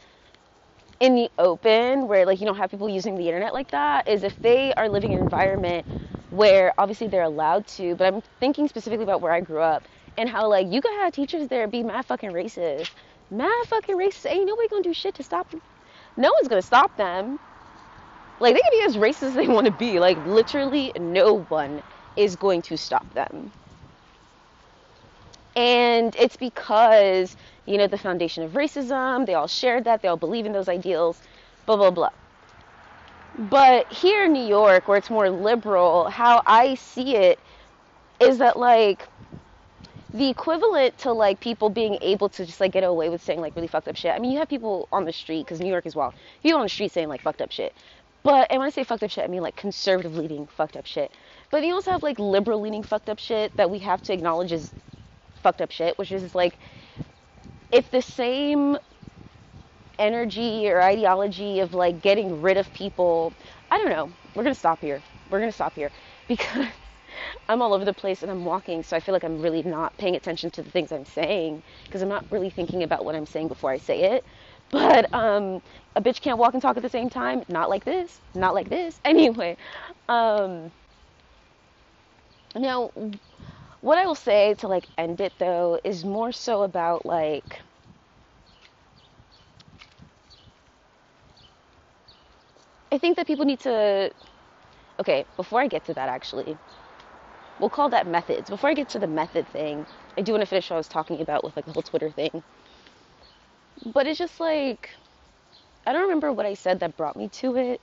in 1.01 1.15
the 1.17 1.31
open 1.39 2.09
where 2.09 2.27
like 2.27 2.41
you 2.41 2.47
don't 2.47 2.57
have 2.59 2.71
people 2.71 2.89
using 2.89 3.17
the 3.17 3.29
internet 3.29 3.55
like 3.55 3.71
that 3.73 4.09
is 4.09 4.25
if 4.25 4.41
they 4.43 4.75
are 4.75 4.89
living 4.89 5.13
in 5.13 5.19
an 5.19 5.25
environment 5.25 5.87
where 6.31 6.73
obviously 6.79 7.09
they're 7.09 7.23
allowed 7.23 7.67
to 7.67 7.97
but 7.97 8.13
i'm 8.13 8.23
thinking 8.41 8.69
specifically 8.69 9.05
about 9.05 9.23
where 9.23 9.33
i 9.33 9.41
grew 9.41 9.61
up 9.63 9.89
and 10.19 10.29
how 10.29 10.49
like 10.49 10.67
you 10.71 10.81
could 10.83 10.93
have 11.03 11.13
teachers 11.13 11.49
there 11.49 11.69
be 11.69 11.83
mad 11.85 12.07
fucking 12.07 12.33
racist. 12.33 12.91
Mad 13.31 13.51
fucking 13.69 13.97
racist. 13.99 14.27
Ain't 14.31 14.47
nobody 14.47 14.69
gonna 14.69 14.83
do 14.83 14.95
shit 14.95 15.15
to 15.17 15.25
stop 15.25 15.51
them 15.51 15.61
no 16.17 16.31
one's 16.39 16.49
gonna 16.49 16.63
stop 16.63 16.97
them. 16.97 17.39
Like 18.41 18.55
they 18.55 18.61
can 18.61 18.81
be 18.81 18.87
as 18.87 18.97
racist 19.03 19.29
as 19.29 19.35
they 19.35 19.49
want 19.49 19.67
to 19.67 19.73
be. 19.73 20.01
Like 20.01 20.19
literally 20.21 20.93
no 20.99 21.45
one 21.49 21.83
is 22.17 22.37
going 22.37 22.63
to 22.63 22.79
stop 22.79 23.15
them 23.15 23.53
and 25.59 26.15
it's 26.17 26.37
because, 26.37 27.37
you 27.67 27.79
know, 27.79 27.89
the 27.89 27.99
foundation 27.99 28.45
of 28.45 28.53
racism, 28.53 29.27
they 29.27 29.35
all 29.35 29.49
shared 29.49 29.83
that, 29.85 30.03
they 30.03 30.07
all 30.07 30.17
believe 30.17 30.47
in 30.47 30.53
those 30.53 30.69
ideals, 30.69 31.21
blah, 31.67 31.75
blah, 31.75 31.91
blah. 31.91 32.11
But 33.37 33.93
here 33.93 34.27
in 34.27 34.33
New 34.33 34.47
York, 34.47 34.87
where 34.87 34.97
it's 34.97 35.11
more 35.11 35.29
liberal, 35.31 36.11
how 36.11 36.43
I 36.47 36.77
see 36.77 37.17
it 37.17 37.41
is 38.21 38.39
that, 38.39 38.57
like, 38.57 39.09
the 40.15 40.29
equivalent 40.29 40.97
to 40.99 41.13
like 41.13 41.39
people 41.41 41.69
being 41.69 41.99
able 42.01 42.29
to 42.31 42.47
just 42.47 42.61
like 42.61 42.73
get 42.73 42.83
away 42.83 43.11
with 43.11 43.23
saying 43.23 43.41
like 43.41 43.55
really 43.55 43.69
fucked 43.69 43.89
up 43.89 43.97
shit. 43.97 44.15
I 44.15 44.19
mean, 44.19 44.31
you 44.31 44.39
have 44.39 44.49
people 44.49 44.89
on 44.91 45.05
the 45.05 45.13
street 45.13 45.45
because 45.45 45.61
New 45.61 45.69
York 45.69 45.85
is 45.85 45.95
wild. 45.95 46.15
People 46.43 46.59
on 46.61 46.65
the 46.65 46.71
street 46.71 46.93
saying 46.93 47.09
like 47.09 47.21
fucked 47.21 47.43
up 47.43 47.53
shit. 47.53 47.75
But 48.23 48.51
and 48.51 48.59
when 48.59 48.67
I 48.67 48.71
say 48.71 48.85
fucked 48.85 49.03
up 49.03 49.11
shit, 49.11 49.25
I 49.25 49.27
mean 49.27 49.43
like 49.43 49.57
conservative 49.57 50.17
leaning 50.17 50.47
fucked 50.47 50.79
up 50.79 50.87
shit. 50.87 51.13
But 51.51 51.63
you 51.63 51.75
also 51.75 51.91
have 51.91 52.03
like 52.03 52.19
liberal 52.19 52.59
leaning 52.61 52.83
fucked 52.83 53.11
up 53.11 53.19
shit 53.19 53.55
that 53.59 53.71
we 53.71 53.81
have 53.81 54.01
to 54.05 54.15
acknowledge 54.15 54.51
as 54.51 54.73
fucked 55.39 55.63
up 55.63 55.73
shit, 55.73 55.99
which 55.99 56.13
is 56.13 56.35
like 56.35 56.59
if 57.73 57.91
the 57.91 58.03
same 58.03 58.79
energy 59.99 60.69
or 60.71 60.83
ideology 60.83 61.61
of 61.61 61.75
like 61.75 62.03
getting 62.03 62.43
rid 62.43 62.59
of 62.59 62.73
people, 62.75 63.35
I 63.71 63.79
don't 63.79 63.91
know. 63.91 64.15
We're 64.35 64.45
gonna 64.45 64.55
stop 64.57 64.83
here. 64.83 65.03
We're 65.31 65.41
gonna 65.41 65.53
stop 65.53 65.77
here 65.77 65.93
because 66.29 66.67
I'm 67.49 67.63
all 67.63 67.75
over 67.75 67.85
the 67.85 67.95
place 67.95 68.23
and 68.23 68.31
I'm 68.31 68.45
walking, 68.45 68.83
so 68.83 68.97
I 68.97 69.01
feel 69.01 69.15
like 69.15 69.25
I'm 69.25 69.41
really 69.41 69.63
not 69.63 69.97
paying 69.99 70.17
attention 70.17 70.51
to 70.53 70.63
the 70.63 70.71
things 70.71 70.93
I'm 70.93 71.07
saying 71.07 71.63
because 71.85 72.03
I'm 72.03 72.09
not 72.09 72.27
really 72.31 72.51
thinking 72.51 72.83
about 72.85 73.05
what 73.05 73.17
I'm 73.17 73.27
saying 73.27 73.49
before 73.49 73.71
I 73.73 73.79
say 73.79 74.03
it. 74.03 74.27
But 74.73 75.15
um, 75.15 75.63
a 75.97 76.03
bitch 76.03 76.21
can't 76.21 76.39
walk 76.39 76.55
and 76.55 76.63
talk 76.63 76.77
at 76.77 76.83
the 76.83 76.91
same 76.91 77.11
time. 77.11 77.45
Not 77.49 77.71
like 77.71 77.85
this. 77.85 78.21
Not 78.35 78.55
like 78.55 78.69
this. 78.71 79.01
Anyway, 79.07 79.57
um, 80.09 80.73
now 82.57 82.93
what 83.81 83.99
I 83.99 84.07
will 84.07 84.15
say 84.15 84.55
to 84.57 84.69
like 84.69 84.89
end 84.99 85.21
it 85.21 85.35
though 85.39 85.81
is 85.85 86.05
more 86.05 86.33
so 86.33 86.63
about 86.63 87.07
like 87.07 87.63
I 92.93 92.99
think 92.99 93.17
that 93.17 93.27
people 93.27 93.45
need 93.47 93.61
to 93.61 94.13
okay, 95.01 95.27
before 95.37 95.61
I 95.61 95.69
get 95.69 95.85
to 95.87 95.95
that 95.95 96.09
actually, 96.09 96.61
we'll 97.59 97.71
call 97.71 97.91
that 97.91 98.07
methods. 98.07 98.51
Before 98.51 98.71
I 98.71 98.75
get 98.75 98.89
to 98.91 98.99
the 98.99 99.07
method 99.09 99.49
thing, 99.49 99.87
I 100.19 100.23
do 100.23 100.33
want 100.33 100.43
to 100.43 100.47
finish 100.47 100.71
what 100.71 100.77
I 100.77 100.79
was 100.79 100.89
talking 100.89 101.21
about 101.23 101.45
with 101.45 101.57
like 101.57 101.67
the 101.67 101.73
whole 101.73 101.83
Twitter 101.83 102.11
thing. 102.11 102.45
But 103.85 104.07
it's 104.07 104.19
just 104.19 104.41
like 104.41 104.91
I 105.87 105.93
don't 105.93 106.03
remember 106.03 106.33
what 106.33 106.47
I 106.47 106.55
said 106.55 106.81
that 106.81 106.97
brought 106.97 107.17
me 107.17 107.29
to 107.31 107.57
it. 107.57 107.83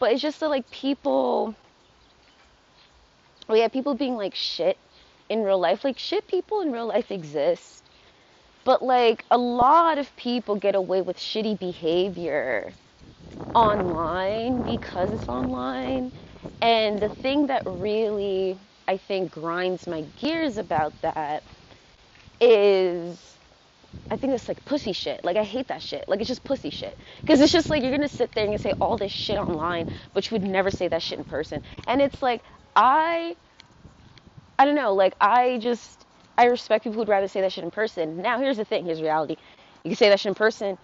But 0.00 0.12
it's 0.12 0.22
just 0.22 0.40
that 0.40 0.50
like 0.50 0.70
people 0.70 1.56
oh 3.52 3.54
yeah, 3.54 3.68
people 3.68 3.94
being 3.94 4.16
like 4.16 4.34
shit 4.34 4.78
in 5.28 5.42
real 5.42 5.58
life. 5.58 5.84
Like 5.84 5.98
shit 5.98 6.26
people 6.26 6.62
in 6.62 6.72
real 6.72 6.86
life 6.86 7.10
exist. 7.10 7.84
But 8.64 8.82
like 8.82 9.24
a 9.30 9.36
lot 9.36 9.98
of 9.98 10.14
people 10.16 10.56
get 10.56 10.74
away 10.74 11.02
with 11.02 11.18
shitty 11.18 11.58
behavior 11.58 12.72
online 13.54 14.62
because 14.62 15.12
it's 15.12 15.28
online. 15.28 16.12
And 16.62 16.98
the 16.98 17.10
thing 17.10 17.48
that 17.48 17.62
really 17.66 18.58
I 18.88 18.96
think 18.96 19.30
grinds 19.30 19.86
my 19.86 20.02
gears 20.16 20.56
about 20.56 20.94
that 21.02 21.42
is 22.40 23.36
I 24.10 24.16
think 24.16 24.32
it's 24.32 24.48
like 24.48 24.64
pussy 24.64 24.92
shit. 24.92 25.24
Like 25.24 25.36
I 25.36 25.44
hate 25.44 25.68
that 25.68 25.82
shit. 25.82 26.06
Like 26.08 26.20
it's 26.20 26.28
just 26.28 26.44
pussy 26.44 26.70
shit. 26.70 26.96
Because 27.18 27.40
it's 27.42 27.52
just 27.52 27.68
like 27.68 27.82
you're 27.82 27.90
gonna 27.90 28.08
sit 28.08 28.34
there 28.34 28.46
and 28.46 28.58
say 28.58 28.72
all 28.80 28.96
this 28.96 29.12
shit 29.12 29.36
online, 29.36 29.88
but 30.14 30.30
you 30.30 30.36
would 30.36 30.48
never 30.48 30.70
say 30.70 30.88
that 30.88 31.02
shit 31.02 31.18
in 31.18 31.24
person. 31.24 31.60
And 31.86 32.00
it's 32.00 32.22
like 32.22 32.42
I 32.76 33.36
I 34.58 34.64
don't 34.66 34.74
know, 34.76 34.94
like 34.94 35.14
I 35.20 35.58
just 35.58 36.06
I 36.38 36.46
respect 36.46 36.84
people 36.84 36.98
who'd 37.00 37.08
rather 37.10 37.28
say 37.28 37.42
that 37.42 37.52
shit 37.52 37.64
in 37.64 37.72
person. 37.72 38.18
Now 38.18 38.40
here's 38.40 38.58
the 38.58 38.66
thing, 38.66 38.86
here's 38.86 39.02
reality. 39.02 39.36
You 39.84 39.90
can 39.90 39.96
say 39.96 40.10
that 40.10 40.20
shit 40.20 40.30
in 40.30 40.36
person, 40.36 40.78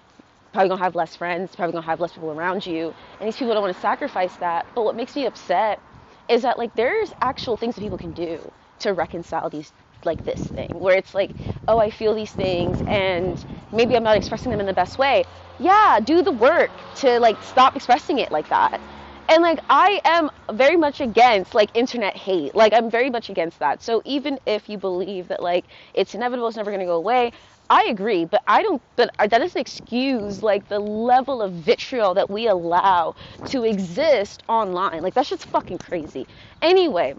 probably 0.52 0.70
gonna 0.70 0.82
have 0.84 0.96
less 0.96 1.16
friends, 1.16 1.56
probably 1.56 1.72
gonna 1.74 1.86
have 1.86 2.00
less 2.00 2.14
people 2.14 2.30
around 2.32 2.66
you, 2.66 2.94
and 3.20 3.28
these 3.28 3.36
people 3.36 3.54
don't 3.54 3.62
want 3.62 3.74
to 3.74 3.80
sacrifice 3.80 4.36
that. 4.38 4.66
But 4.74 4.84
what 4.84 4.96
makes 4.96 5.16
me 5.16 5.26
upset 5.26 5.82
is 6.28 6.42
that 6.42 6.58
like 6.58 6.74
there's 6.76 7.12
actual 7.22 7.56
things 7.58 7.76
that 7.76 7.82
people 7.82 7.98
can 7.98 8.12
do 8.14 8.52
to 8.80 8.94
reconcile 8.94 9.50
these 9.50 9.72
like 10.04 10.24
this 10.24 10.42
thing 10.42 10.70
where 10.74 10.96
it's 10.96 11.14
like 11.14 11.36
oh 11.68 11.78
i 11.78 11.90
feel 11.90 12.14
these 12.14 12.32
things 12.32 12.82
and 12.86 13.44
maybe 13.72 13.96
i'm 13.96 14.02
not 14.04 14.16
expressing 14.16 14.50
them 14.50 14.60
in 14.60 14.66
the 14.66 14.74
best 14.74 14.98
way 14.98 15.24
yeah 15.58 16.00
do 16.04 16.22
the 16.22 16.32
work 16.32 16.86
to 16.94 17.20
like 17.20 17.42
stop 17.42 17.76
expressing 17.76 18.18
it 18.18 18.30
like 18.32 18.48
that 18.48 18.82
and 19.28 19.42
like 19.42 19.60
i 19.70 20.00
am 20.04 20.30
very 20.52 20.76
much 20.76 21.00
against 21.00 21.54
like 21.54 21.70
internet 21.74 22.16
hate. 22.16 22.54
Like 22.54 22.72
i'm 22.72 22.90
very 22.90 23.10
much 23.10 23.30
against 23.30 23.58
that. 23.60 23.82
So 23.82 24.02
even 24.04 24.38
if 24.46 24.68
you 24.68 24.78
believe 24.78 25.28
that 25.28 25.42
like 25.42 25.66
it's 25.94 26.14
inevitable 26.14 26.48
it's 26.48 26.56
never 26.56 26.70
going 26.70 26.80
to 26.80 26.86
go 26.86 26.96
away 26.96 27.32
i 27.70 27.86
agree. 27.90 28.24
But 28.24 28.42
i 28.46 28.62
don't 28.62 28.82
but 28.96 29.10
that 29.18 29.30
doesn't 29.30 29.60
excuse 29.60 30.42
like 30.42 30.68
the 30.68 30.80
level 30.80 31.42
of 31.42 31.52
vitriol 31.54 32.14
that 32.14 32.30
we 32.30 32.46
allow 32.48 33.14
to 33.46 33.64
exist 33.64 34.42
online. 34.48 35.02
Like 35.02 35.14
that's 35.14 35.30
just 35.30 35.46
fucking 35.46 35.78
crazy. 35.78 36.26
Anyway. 36.62 37.14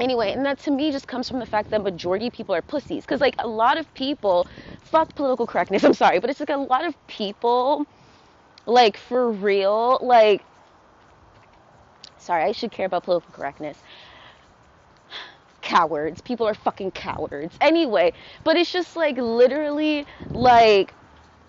Anyway 0.00 0.32
and 0.32 0.44
that 0.46 0.58
to 0.60 0.70
me 0.72 0.92
just 0.92 1.06
comes 1.08 1.28
from 1.28 1.38
the 1.40 1.46
fact 1.46 1.70
that 1.70 1.82
majority 1.82 2.26
of 2.28 2.32
people 2.32 2.54
are 2.54 2.62
pussies. 2.62 3.04
Because 3.04 3.20
like 3.20 3.36
a 3.38 3.46
lot 3.48 3.78
of 3.78 3.92
people 3.94 4.46
fuck 4.82 5.14
political 5.14 5.46
correctness 5.46 5.84
i'm 5.88 5.94
sorry 5.94 6.18
but 6.20 6.30
it's 6.30 6.40
like 6.40 6.50
a 6.50 6.56
lot 6.56 6.84
of 6.84 6.94
people 7.08 7.86
like 8.66 8.96
for 8.96 9.30
real, 9.30 9.98
like 10.02 10.42
sorry, 12.18 12.44
I 12.44 12.52
should 12.52 12.72
care 12.72 12.86
about 12.86 13.04
political 13.04 13.32
correctness. 13.32 13.78
Cowards. 15.60 16.20
People 16.20 16.46
are 16.46 16.54
fucking 16.54 16.92
cowards. 16.92 17.56
Anyway, 17.60 18.12
but 18.44 18.56
it's 18.56 18.72
just 18.72 18.96
like 18.96 19.16
literally 19.16 20.06
like 20.30 20.92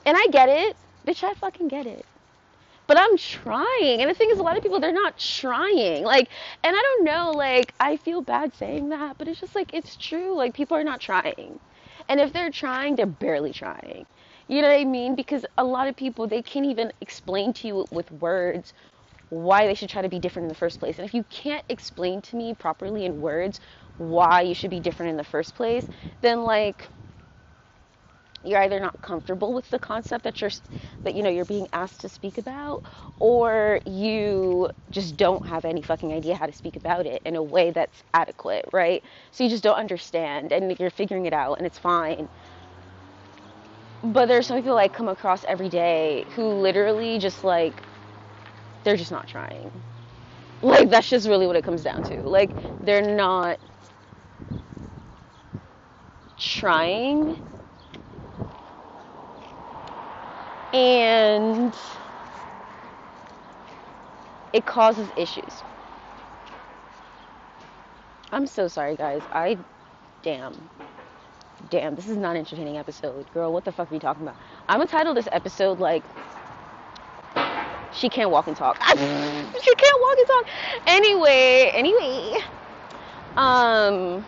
and 0.06 0.16
I 0.18 0.28
get 0.28 0.50
it. 0.50 0.76
Bitch, 1.06 1.24
I 1.24 1.34
fucking 1.34 1.68
get 1.68 1.86
it. 1.86 2.06
But 2.88 2.98
I'm 3.00 3.18
trying. 3.18 4.02
And 4.02 4.10
the 4.10 4.14
thing 4.14 4.30
is 4.30 4.38
a 4.40 4.44
lot 4.44 4.58
of 4.58 4.64
people 4.64 4.80
they're 4.80 4.92
not 4.92 5.18
trying. 5.18 6.04
Like 6.04 6.30
and 6.64 6.76
I 6.76 6.82
don't 6.82 7.06
know, 7.06 7.32
like 7.32 7.74
I 7.80 7.98
feel 7.98 8.22
bad 8.22 8.56
saying 8.56 8.90
that, 8.90 9.18
but 9.18 9.28
it's 9.28 9.40
just 9.40 9.56
like 9.56 9.74
it's 9.74 9.96
true. 9.96 10.36
Like 10.36 10.54
people 10.54 10.78
are 10.78 10.84
not 10.84 11.02
trying. 11.02 11.60
And 12.08 12.20
if 12.20 12.34
they're 12.34 12.52
trying, 12.52 12.96
they're 12.96 13.06
barely 13.06 13.52
trying. 13.54 14.06
You 14.48 14.62
know 14.62 14.70
what 14.70 14.80
I 14.80 14.86
mean? 14.86 15.16
Because 15.16 15.46
a 15.58 15.64
lot 15.64 15.88
of 15.88 15.96
people 15.96 16.28
they 16.28 16.44
can't 16.44 16.66
even 16.68 16.94
explain 17.02 17.54
to 17.54 17.68
you 17.68 17.88
with 17.92 18.12
words 18.12 18.74
why 19.30 19.68
they 19.68 19.76
should 19.76 19.90
try 19.90 20.02
to 20.04 20.10
be 20.10 20.20
different 20.20 20.46
in 20.46 20.50
the 20.50 20.56
first 20.56 20.80
place. 20.80 21.00
And 21.00 21.08
if 21.08 21.14
you 21.14 21.24
can't 21.26 21.66
explain 21.70 22.22
to 22.24 22.36
me 22.36 22.54
properly 22.54 23.06
in 23.06 23.20
words 23.22 23.60
why 23.98 24.42
you 24.42 24.54
should 24.56 24.72
be 24.72 24.80
different 24.82 25.12
in 25.12 25.18
the 25.18 25.24
first 25.26 25.56
place, 25.56 25.88
then 26.22 26.44
like 26.44 26.90
you're 28.44 28.62
either 28.62 28.80
not 28.80 29.02
comfortable 29.02 29.54
with 29.54 29.70
the 29.72 29.80
concept 29.80 30.24
that 30.24 30.42
you're 30.42 30.52
that 31.04 31.16
you 31.16 31.24
know 31.24 31.30
you're 31.30 31.46
being 31.46 31.68
asked 31.74 32.02
to 32.02 32.10
speak 32.10 32.38
about 32.38 32.84
or 33.20 33.80
you 33.86 34.70
just 34.92 35.18
don't 35.18 35.46
have 35.48 35.66
any 35.66 35.82
fucking 35.82 36.14
idea 36.14 36.36
how 36.36 36.46
to 36.46 36.54
speak 36.54 36.76
about 36.76 37.06
it 37.08 37.22
in 37.26 37.36
a 37.36 37.44
way 37.44 37.72
that's 37.72 38.04
adequate, 38.14 38.66
right? 38.74 39.04
So 39.32 39.44
you 39.44 39.50
just 39.50 39.64
don't 39.64 39.78
understand 39.78 40.54
and 40.54 40.78
you're 40.80 40.92
figuring 40.92 41.26
it 41.26 41.34
out 41.34 41.58
and 41.58 41.68
it's 41.68 41.80
fine 41.80 42.30
but 44.14 44.28
there's 44.28 44.48
some 44.48 44.58
people 44.58 44.78
I 44.78 44.90
come 44.90 45.10
across 45.10 45.44
every 45.46 45.70
day 45.70 46.26
who 46.36 46.50
literally 46.50 47.20
just 47.20 47.44
like 47.44 47.84
they're 48.84 48.98
just 48.98 49.12
not 49.12 49.28
trying. 49.28 49.84
Like 50.62 50.90
that's 50.90 51.10
just 51.10 51.28
really 51.28 51.48
what 51.48 51.56
it 51.58 51.64
comes 51.64 51.84
down 51.84 52.04
to. 52.06 52.24
Like 52.24 52.56
they're 52.82 53.16
not 53.16 53.60
trying 56.38 57.38
and 60.74 61.78
it 64.54 64.66
causes 64.66 65.12
issues. 65.16 65.64
I'm 68.32 68.48
so 68.48 68.68
sorry 68.68 68.98
guys. 68.98 69.28
I 69.32 69.60
damn 70.24 70.70
damn, 71.70 71.96
this 71.96 72.08
is 72.08 72.18
not 72.18 72.32
an 72.32 72.38
entertaining 72.38 72.78
episode. 72.78 73.32
Girl, 73.32 73.52
what 73.54 73.66
the 73.66 73.72
fuck 73.72 73.92
are 73.92 73.94
you 73.94 74.00
talking 74.00 74.24
about? 74.24 74.38
I'm 74.70 74.80
gonna 74.80 74.88
title 74.88 75.14
this 75.14 75.28
episode 75.32 75.80
like 75.80 76.04
She 77.92 78.10
Can't 78.10 78.30
Walk 78.32 78.48
and 78.48 78.56
Talk. 78.58 78.78
she 78.88 79.76
can't 79.76 80.02
walk 80.02 80.18
and 80.18 80.28
talk. 80.28 80.46
Anyway, 80.88 81.72
anyway. 81.74 82.40
Um 83.38 84.26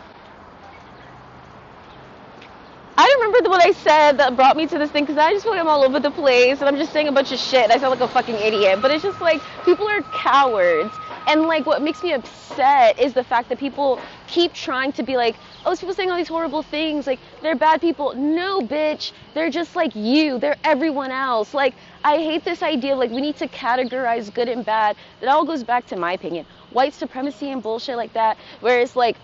I 2.98 3.16
remember 3.20 3.48
what 3.48 3.64
I 3.64 3.70
said 3.72 4.18
that 4.18 4.34
brought 4.34 4.56
me 4.56 4.66
to 4.66 4.78
this 4.78 4.90
thing 4.90 5.04
because 5.04 5.18
I 5.18 5.32
just 5.32 5.44
feel 5.44 5.52
like 5.52 5.60
I'm 5.60 5.68
all 5.68 5.84
over 5.84 6.00
the 6.00 6.10
place 6.10 6.60
and 6.60 6.68
I'm 6.68 6.76
just 6.76 6.92
saying 6.92 7.06
a 7.06 7.12
bunch 7.12 7.30
of 7.30 7.38
shit. 7.38 7.62
And 7.62 7.72
I 7.72 7.78
sound 7.78 7.92
like 7.92 8.00
a 8.00 8.08
fucking 8.08 8.36
idiot, 8.36 8.80
but 8.82 8.90
it's 8.90 9.04
just 9.04 9.20
like 9.20 9.44
people 9.64 9.86
are 9.88 10.02
cowards. 10.12 10.98
And 11.28 11.42
like 11.42 11.64
what 11.64 11.80
makes 11.80 12.02
me 12.02 12.12
upset 12.12 12.98
is 12.98 13.14
the 13.14 13.22
fact 13.22 13.50
that 13.50 13.58
people 13.58 14.00
keep 14.28 14.54
trying 14.54 14.92
to 14.94 15.04
be 15.04 15.16
like, 15.16 15.40
oh, 15.64 15.72
these 15.72 15.80
people 15.80 15.94
saying 15.94 16.10
all 16.10 16.18
these 16.18 16.28
horrible 16.28 16.62
things, 16.62 17.06
like 17.08 17.20
they're 17.42 17.56
bad 17.56 17.82
people. 17.82 18.14
No, 18.16 18.60
bitch, 18.62 19.12
they're 19.34 19.50
just 19.50 19.76
like 19.76 19.96
you. 19.96 20.38
They're 20.40 20.58
everyone 20.64 21.12
else. 21.12 21.54
Like 21.54 21.76
I 22.04 22.18
hate 22.18 22.44
this 22.44 22.62
idea 22.62 22.94
of 22.94 23.00
like 23.00 23.12
we 23.12 23.22
need 23.22 23.36
to 23.38 23.48
categorize 23.48 24.32
good 24.34 24.48
and 24.50 24.64
bad. 24.66 24.96
That 25.20 25.30
all 25.30 25.46
goes 25.46 25.64
back 25.64 25.86
to 25.88 25.96
my 25.96 26.14
opinion, 26.14 26.46
white 26.70 26.94
supremacy 26.94 27.50
and 27.52 27.62
bullshit 27.62 27.96
like 27.98 28.14
that. 28.14 28.38
Where 28.60 28.80
it's 28.80 28.96
like 28.96 29.18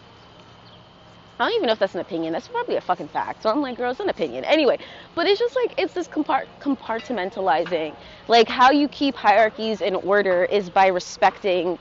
I 1.39 1.45
don't 1.47 1.57
even 1.57 1.67
know 1.67 1.75
if 1.75 1.79
that's 1.81 1.95
an 1.95 2.01
opinion. 2.01 2.33
That's 2.33 2.49
probably 2.49 2.77
a 2.77 2.81
fucking 2.81 3.09
fact. 3.09 3.43
So 3.43 3.51
I'm 3.51 3.61
like, 3.61 3.77
girl, 3.77 3.91
it's 3.91 4.01
an 4.01 4.09
opinion. 4.09 4.45
Anyway, 4.47 4.79
but 5.15 5.27
it's 5.27 5.39
just 5.39 5.55
like, 5.57 5.75
it's 5.79 5.93
this 5.95 6.09
compart- 6.09 6.47
compartmentalizing. 6.61 7.97
Like, 8.29 8.49
how 8.49 8.71
you 8.73 8.89
keep 8.89 9.17
hierarchies 9.17 9.83
in 9.83 9.97
order 9.97 10.47
is 10.47 10.71
by 10.71 10.87
respecting 10.89 11.79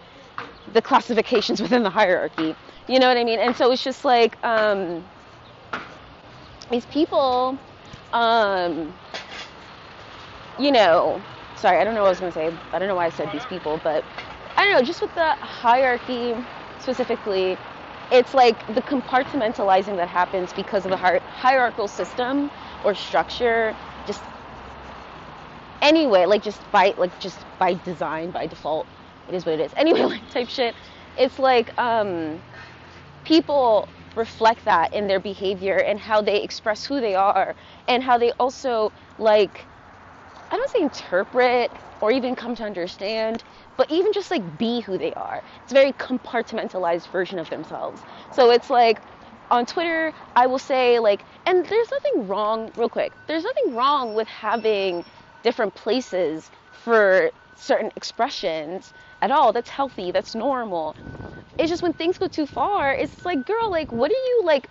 the 0.68 0.82
classifications 0.82 1.62
within 1.64 1.84
the 1.84 1.90
hierarchy. 1.92 2.56
You 2.88 3.00
know 3.00 3.08
what 3.08 3.18
I 3.18 3.24
mean? 3.24 3.40
And 3.40 3.56
so 3.56 3.72
it's 3.72 3.84
just 3.84 4.04
like, 4.06 4.38
um, 4.44 5.10
these 6.70 6.86
people, 6.86 7.60
um, 8.14 9.00
you 10.58 10.72
know, 10.72 11.26
sorry, 11.56 11.80
I 11.80 11.84
don't 11.84 11.96
know 11.96 12.02
what 12.02 12.08
I 12.08 12.12
was 12.12 12.20
going 12.20 12.32
to 12.32 12.36
say. 12.36 12.52
I 12.74 12.80
don't 12.80 12.88
know 12.88 12.96
why 12.96 13.06
I 13.06 13.10
said 13.10 13.32
these 13.32 13.46
people, 13.46 13.78
but 13.78 14.06
I 14.58 14.64
don't 14.66 14.74
know, 14.74 14.82
just 14.82 15.02
with 15.02 15.14
the 15.16 15.36
hierarchy 15.42 16.36
specifically 16.78 17.60
it's 18.12 18.34
like 18.34 18.66
the 18.68 18.82
compartmentalizing 18.84 19.98
that 19.98 20.08
happens 20.10 20.54
because 20.54 20.86
of 20.86 20.92
the 20.92 21.22
hierarchical 21.26 21.88
system 21.88 22.52
or 22.84 22.94
structure 22.94 23.76
just 24.06 24.28
anyway 25.82 26.26
like 26.26 26.42
just 26.42 26.70
by 26.72 26.94
like 26.98 27.18
just 27.20 27.46
by 27.58 27.74
design 27.74 28.32
by 28.32 28.48
default 28.48 28.88
it 29.28 29.34
is 29.36 29.46
what 29.46 29.54
it 29.54 29.62
is 29.62 29.74
anyway 29.78 30.02
like 30.06 30.28
type 30.30 30.50
shit 30.50 30.76
it's 31.18 31.40
like 31.40 31.72
um 31.80 32.44
people 33.24 33.90
reflect 34.16 34.66
that 34.66 34.94
in 34.94 35.08
their 35.08 35.20
behavior 35.20 35.78
and 35.78 36.00
how 36.00 36.22
they 36.22 36.44
express 36.44 36.86
who 36.86 37.02
they 37.02 37.16
are 37.16 37.56
and 37.88 38.04
how 38.04 38.18
they 38.18 38.32
also 38.40 38.94
like 39.18 39.68
i 40.52 40.58
don't 40.58 40.70
say 40.72 40.82
interpret 40.82 41.74
or 42.02 42.12
even 42.12 42.36
come 42.36 42.56
to 42.56 42.64
understand 42.64 43.44
but 43.78 43.90
even 43.92 44.14
just 44.14 44.32
like 44.32 44.58
be 44.58 44.82
who 44.82 44.98
they 44.98 45.14
are. 45.16 45.44
It's 45.64 45.72
a 45.72 45.76
very 45.76 45.94
compartmentalized 45.94 47.10
version 47.10 47.40
of 47.40 47.50
themselves. 47.50 48.04
So 48.32 48.52
it's 48.52 48.70
like 48.70 49.02
on 49.52 49.66
Twitter, 49.66 50.14
I 50.36 50.48
will 50.48 50.60
say 50.60 51.00
like, 51.00 51.26
and 51.46 51.66
there's 51.66 51.92
nothing 51.92 52.28
wrong, 52.28 52.72
real 52.76 52.90
quick, 52.90 53.14
there's 53.28 53.44
nothing 53.44 53.76
wrong 53.76 54.14
with 54.16 54.28
having 54.28 55.06
different 55.44 55.76
places 55.76 56.52
for 56.72 57.32
certain 57.56 57.92
expressions 57.96 58.94
at 59.22 59.32
all. 59.32 59.54
That's 59.54 59.70
healthy, 59.70 60.12
that's 60.12 60.36
normal. 60.36 60.96
It's 61.58 61.70
just 61.70 61.84
when 61.84 61.94
things 61.94 62.18
go 62.18 62.28
too 62.28 62.46
far, 62.48 62.94
it's 62.94 63.26
like, 63.26 63.46
girl, 63.46 63.72
like, 63.72 63.92
what 63.92 64.12
are 64.12 64.14
you 64.14 64.42
like? 64.46 64.70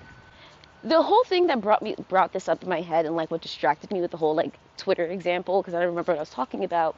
The 0.83 1.03
whole 1.03 1.25
thing 1.25 1.49
that 1.49 1.61
brought 1.61 1.83
me 1.83 1.95
brought 2.09 2.33
this 2.33 2.49
up 2.49 2.63
in 2.63 2.69
my 2.69 2.81
head 2.83 3.07
and 3.07 3.17
like 3.17 3.31
what 3.31 3.41
distracted 3.43 3.93
me 3.93 4.01
with 4.01 4.11
the 4.13 4.17
whole 4.17 4.35
like 4.35 4.59
Twitter 4.77 5.07
example 5.07 5.63
because 5.63 5.75
I 5.75 5.79
don't 5.81 5.89
remember 5.89 6.13
what 6.13 6.19
I 6.19 6.23
was 6.23 6.31
talking 6.31 6.65
about 6.65 6.97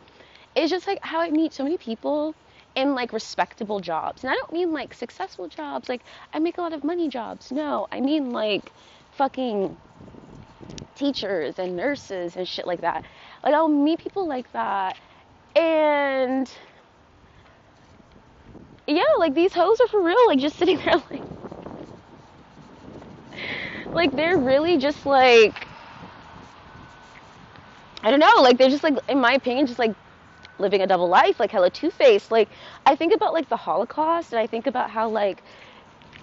it's 0.55 0.71
just 0.71 0.87
like 0.87 0.99
how 1.03 1.21
I 1.21 1.31
meet 1.31 1.53
so 1.53 1.65
many 1.65 1.79
people 1.79 2.37
in 2.77 2.95
like 2.95 3.13
respectable 3.13 3.81
jobs. 3.81 4.25
And 4.25 4.31
I 4.31 4.35
don't 4.35 4.53
mean 4.53 4.73
like 4.73 4.95
successful 4.95 5.49
jobs, 5.49 5.89
like 5.89 6.05
I 6.33 6.39
make 6.39 6.59
a 6.59 6.63
lot 6.63 6.73
of 6.73 6.85
money 6.85 7.09
jobs. 7.09 7.53
No, 7.53 7.87
I 7.93 8.01
mean 8.01 8.31
like 8.33 8.73
fucking 9.13 9.79
teachers 10.95 11.59
and 11.59 11.77
nurses 11.77 12.37
and 12.37 12.47
shit 12.49 12.67
like 12.67 12.83
that. 12.83 13.05
Like 13.45 13.55
I'll 13.55 13.69
meet 13.69 14.01
people 14.01 14.29
like 14.29 14.53
that 14.53 14.97
and 15.57 16.51
yeah, 18.87 19.03
like 19.19 19.35
these 19.35 19.55
hoes 19.55 19.81
are 19.81 19.89
for 19.89 20.03
real, 20.03 20.27
like 20.29 20.39
just 20.39 20.57
sitting 20.59 20.79
there 20.85 20.95
like 21.13 21.25
like 23.93 24.13
they're 24.17 24.39
really 24.39 24.79
just 24.79 25.07
like 25.07 25.69
I 28.03 28.11
don't 28.11 28.21
know, 28.21 28.43
like 28.43 28.59
they're 28.59 28.69
just 28.71 28.83
like 28.85 28.97
in 29.09 29.21
my 29.21 29.33
opinion 29.33 29.67
just 29.67 29.79
like 29.79 29.97
living 30.59 30.83
a 30.83 30.87
double 30.87 31.09
life, 31.09 31.41
like 31.41 31.53
hella 31.53 31.71
two 31.71 31.91
faced. 31.91 32.31
Like 32.33 32.53
I 32.87 32.97
think 32.97 33.15
about 33.15 33.35
like 33.35 33.49
the 33.49 33.57
Holocaust, 33.57 34.33
and 34.33 34.41
I 34.41 34.47
think 34.47 34.67
about 34.67 34.91
how 34.91 35.09
like 35.11 35.45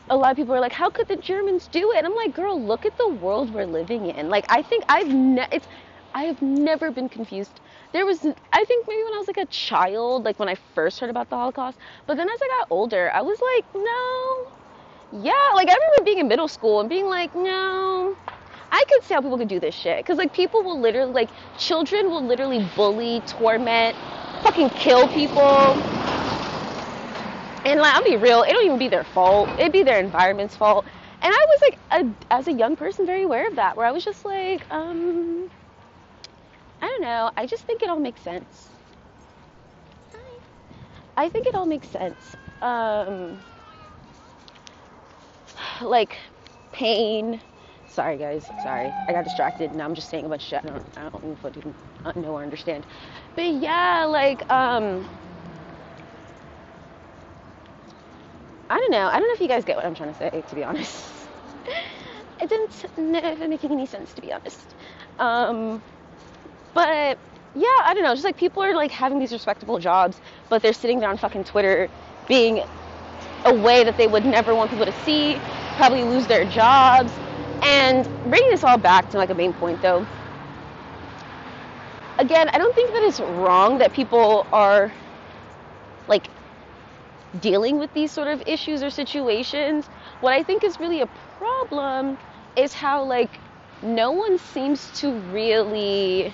a 0.09 0.17
lot 0.17 0.31
of 0.31 0.37
people 0.37 0.55
are 0.55 0.61
like, 0.61 0.73
how 0.73 0.89
could 0.91 1.07
the 1.07 1.17
Germans 1.17 1.67
do 1.69 1.91
it? 1.93 1.99
And 1.99 2.07
I'm 2.07 2.15
like, 2.15 2.33
girl, 2.33 2.63
look 2.65 2.85
at 2.85 2.97
the 2.97 3.09
world 3.09 3.53
we're 3.53 3.65
living 3.67 4.07
in. 4.07 4.29
Like 4.29 4.45
I 4.49 4.61
think 4.63 4.85
I've 4.89 5.09
ne- 5.09 5.47
it's 5.51 5.67
I 6.13 6.23
have 6.25 6.41
never 6.41 6.91
been 6.91 7.09
confused. 7.09 7.61
There 7.93 8.05
was 8.05 8.25
I 8.53 8.65
think 8.65 8.85
maybe 8.87 9.03
when 9.03 9.13
I 9.13 9.17
was 9.17 9.27
like 9.27 9.37
a 9.37 9.45
child, 9.47 10.23
like 10.25 10.39
when 10.39 10.49
I 10.49 10.55
first 10.55 10.99
heard 10.99 11.09
about 11.09 11.29
the 11.29 11.35
Holocaust, 11.37 11.77
but 12.07 12.15
then 12.17 12.29
as 12.29 12.39
I 12.41 12.47
got 12.59 12.67
older, 12.69 13.11
I 13.13 13.21
was 13.21 13.39
like, 13.55 13.65
no. 13.75 14.51
Yeah, 15.11 15.33
like 15.55 15.67
I 15.69 15.73
remember 15.73 16.05
being 16.05 16.19
in 16.19 16.27
middle 16.27 16.47
school 16.47 16.79
and 16.79 16.89
being 16.89 17.05
like, 17.07 17.35
no, 17.35 18.15
I 18.71 18.83
could 18.89 19.03
see 19.03 19.13
how 19.13 19.21
people 19.21 19.37
could 19.37 19.49
do 19.49 19.59
this 19.59 19.75
shit. 19.75 20.05
Cause 20.05 20.17
like 20.17 20.33
people 20.33 20.63
will 20.63 20.79
literally, 20.79 21.11
like 21.13 21.31
children 21.57 22.09
will 22.09 22.25
literally 22.25 22.59
bully, 22.77 23.21
torment, 23.27 23.97
fucking 24.43 24.71
kill 24.71 25.07
people. 25.09 25.81
And 27.65 27.79
like, 27.79 27.93
I'll 27.95 28.03
be 28.03 28.17
real, 28.17 28.43
it 28.43 28.53
don't 28.53 28.65
even 28.65 28.77
be 28.79 28.87
their 28.89 29.03
fault. 29.03 29.53
It'd 29.57 29.71
be 29.71 29.83
their 29.83 29.99
environment's 29.99 30.55
fault. 30.55 30.87
And 31.21 31.31
I 31.31 31.45
was 31.49 31.61
like, 31.61 31.79
a, 31.91 32.33
as 32.33 32.47
a 32.47 32.53
young 32.53 32.75
person, 32.75 33.05
very 33.05 33.23
aware 33.23 33.47
of 33.47 33.55
that, 33.57 33.77
where 33.77 33.85
I 33.85 33.91
was 33.91 34.03
just 34.03 34.25
like, 34.25 34.65
um, 34.71 35.49
I 36.81 36.87
don't 36.87 37.01
know. 37.01 37.31
I 37.37 37.45
just 37.45 37.63
think 37.65 37.83
it 37.83 37.89
all 37.89 37.99
makes 37.99 38.21
sense. 38.21 38.69
I 41.17 41.29
think 41.29 41.45
it 41.45 41.55
all 41.55 41.65
makes 41.65 41.87
sense. 41.87 42.35
Um, 42.61 43.37
like 45.81 46.17
pain. 46.71 47.41
Sorry, 47.87 48.17
guys. 48.17 48.49
Sorry, 48.63 48.91
I 49.07 49.11
got 49.11 49.23
distracted. 49.23 49.75
Now 49.75 49.85
I'm 49.85 49.93
just 49.93 50.09
saying 50.09 50.25
a 50.25 50.29
bunch 50.29 50.43
of 50.43 50.47
shit. 50.47 50.61
I 50.63 50.69
don't, 50.69 50.83
I 50.97 52.11
don't 52.11 52.17
know 52.17 52.31
or 52.31 52.41
understand. 52.41 52.85
But 53.35 53.45
yeah, 53.45 54.05
like, 54.05 54.49
um, 54.49 55.05
I 58.69 58.77
don't 58.77 58.91
know. 58.91 59.07
I 59.07 59.19
don't 59.19 59.27
know 59.27 59.33
if 59.33 59.41
you 59.41 59.49
guys 59.49 59.65
get 59.65 59.75
what 59.75 59.85
I'm 59.85 59.93
trying 59.93 60.13
to 60.13 60.17
say, 60.17 60.43
to 60.47 60.55
be 60.55 60.63
honest. 60.63 61.11
it 62.41 62.49
didn't 62.49 63.49
make 63.49 63.63
any 63.65 63.85
sense, 63.85 64.13
to 64.13 64.21
be 64.21 64.31
honest. 64.31 64.75
Um, 65.19 65.81
but 66.73 67.19
yeah, 67.55 67.67
I 67.83 67.93
don't 67.93 68.03
know. 68.03 68.13
Just 68.13 68.25
like 68.25 68.37
people 68.37 68.63
are 68.63 68.73
like 68.73 68.91
having 68.91 69.19
these 69.19 69.31
respectable 69.31 69.79
jobs, 69.79 70.19
but 70.49 70.61
they're 70.61 70.73
sitting 70.73 70.99
there 70.99 71.09
on 71.09 71.17
fucking 71.17 71.43
Twitter 71.43 71.89
being 72.27 72.63
a 73.45 73.53
way 73.53 73.83
that 73.83 73.97
they 73.97 74.07
would 74.07 74.25
never 74.25 74.55
want 74.55 74.69
people 74.69 74.85
to 74.85 74.91
see, 75.03 75.37
probably 75.77 76.03
lose 76.03 76.27
their 76.27 76.45
jobs. 76.45 77.11
And 77.63 78.05
bringing 78.29 78.49
this 78.51 78.63
all 78.63 78.77
back 78.77 79.09
to 79.11 79.17
like 79.17 79.29
a 79.29 79.35
main 79.35 79.53
point 79.53 79.81
though, 79.81 80.05
again, 82.19 82.49
I 82.53 82.57
don't 82.57 82.73
think 82.75 82.91
that 82.93 83.03
it's 83.03 83.19
wrong 83.19 83.79
that 83.79 83.93
people 83.93 84.47
are 84.51 84.93
like 86.07 86.29
dealing 87.39 87.77
with 87.79 87.93
these 87.93 88.11
sort 88.11 88.27
of 88.27 88.41
issues 88.45 88.83
or 88.83 88.89
situations. 88.89 89.89
What 90.19 90.33
I 90.33 90.43
think 90.43 90.63
is 90.63 90.79
really 90.79 91.01
a 91.01 91.07
problem 91.37 92.17
is 92.55 92.73
how 92.73 93.03
like 93.03 93.39
no 93.81 94.11
one 94.11 94.37
seems 94.37 94.91
to 95.01 95.13
really 95.13 96.33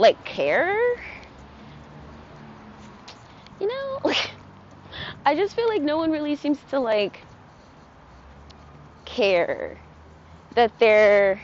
like 0.00 0.24
care. 0.24 0.74
You 3.60 3.68
know, 3.68 4.00
like 4.04 4.36
I 5.26 5.36
just 5.36 5.54
feel 5.54 5.68
like 5.68 5.82
no 5.82 5.98
one 5.98 6.10
really 6.10 6.36
seems 6.36 6.64
to 6.66 6.80
like 6.80 7.26
care 9.04 9.80
that 10.54 10.78
they're 10.78 11.42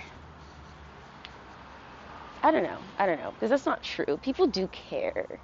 I 2.42 2.50
don't 2.52 2.62
know. 2.62 2.86
I 2.96 3.06
don't 3.06 3.18
know. 3.18 3.32
Because 3.32 3.50
that's 3.50 3.66
not 3.66 3.82
true. 3.82 4.18
People 4.22 4.46
do 4.46 4.68
care. 4.68 5.42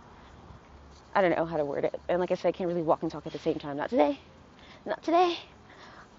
I 1.15 1.21
don't 1.23 1.37
know 1.37 1.47
how 1.47 1.57
to 1.57 1.65
word 1.65 1.85
it. 1.87 2.03
And 2.09 2.21
like 2.21 2.31
I 2.31 2.35
said, 2.35 2.49
I 2.49 2.53
can't 2.53 2.69
really 2.69 2.83
walk 2.83 3.03
and 3.03 3.13
talk 3.13 3.27
at 3.27 3.33
the 3.33 3.39
same 3.39 3.57
time. 3.59 3.77
Not 3.77 3.91
today. 3.91 4.21
Not 4.87 5.03
today. 5.03 5.37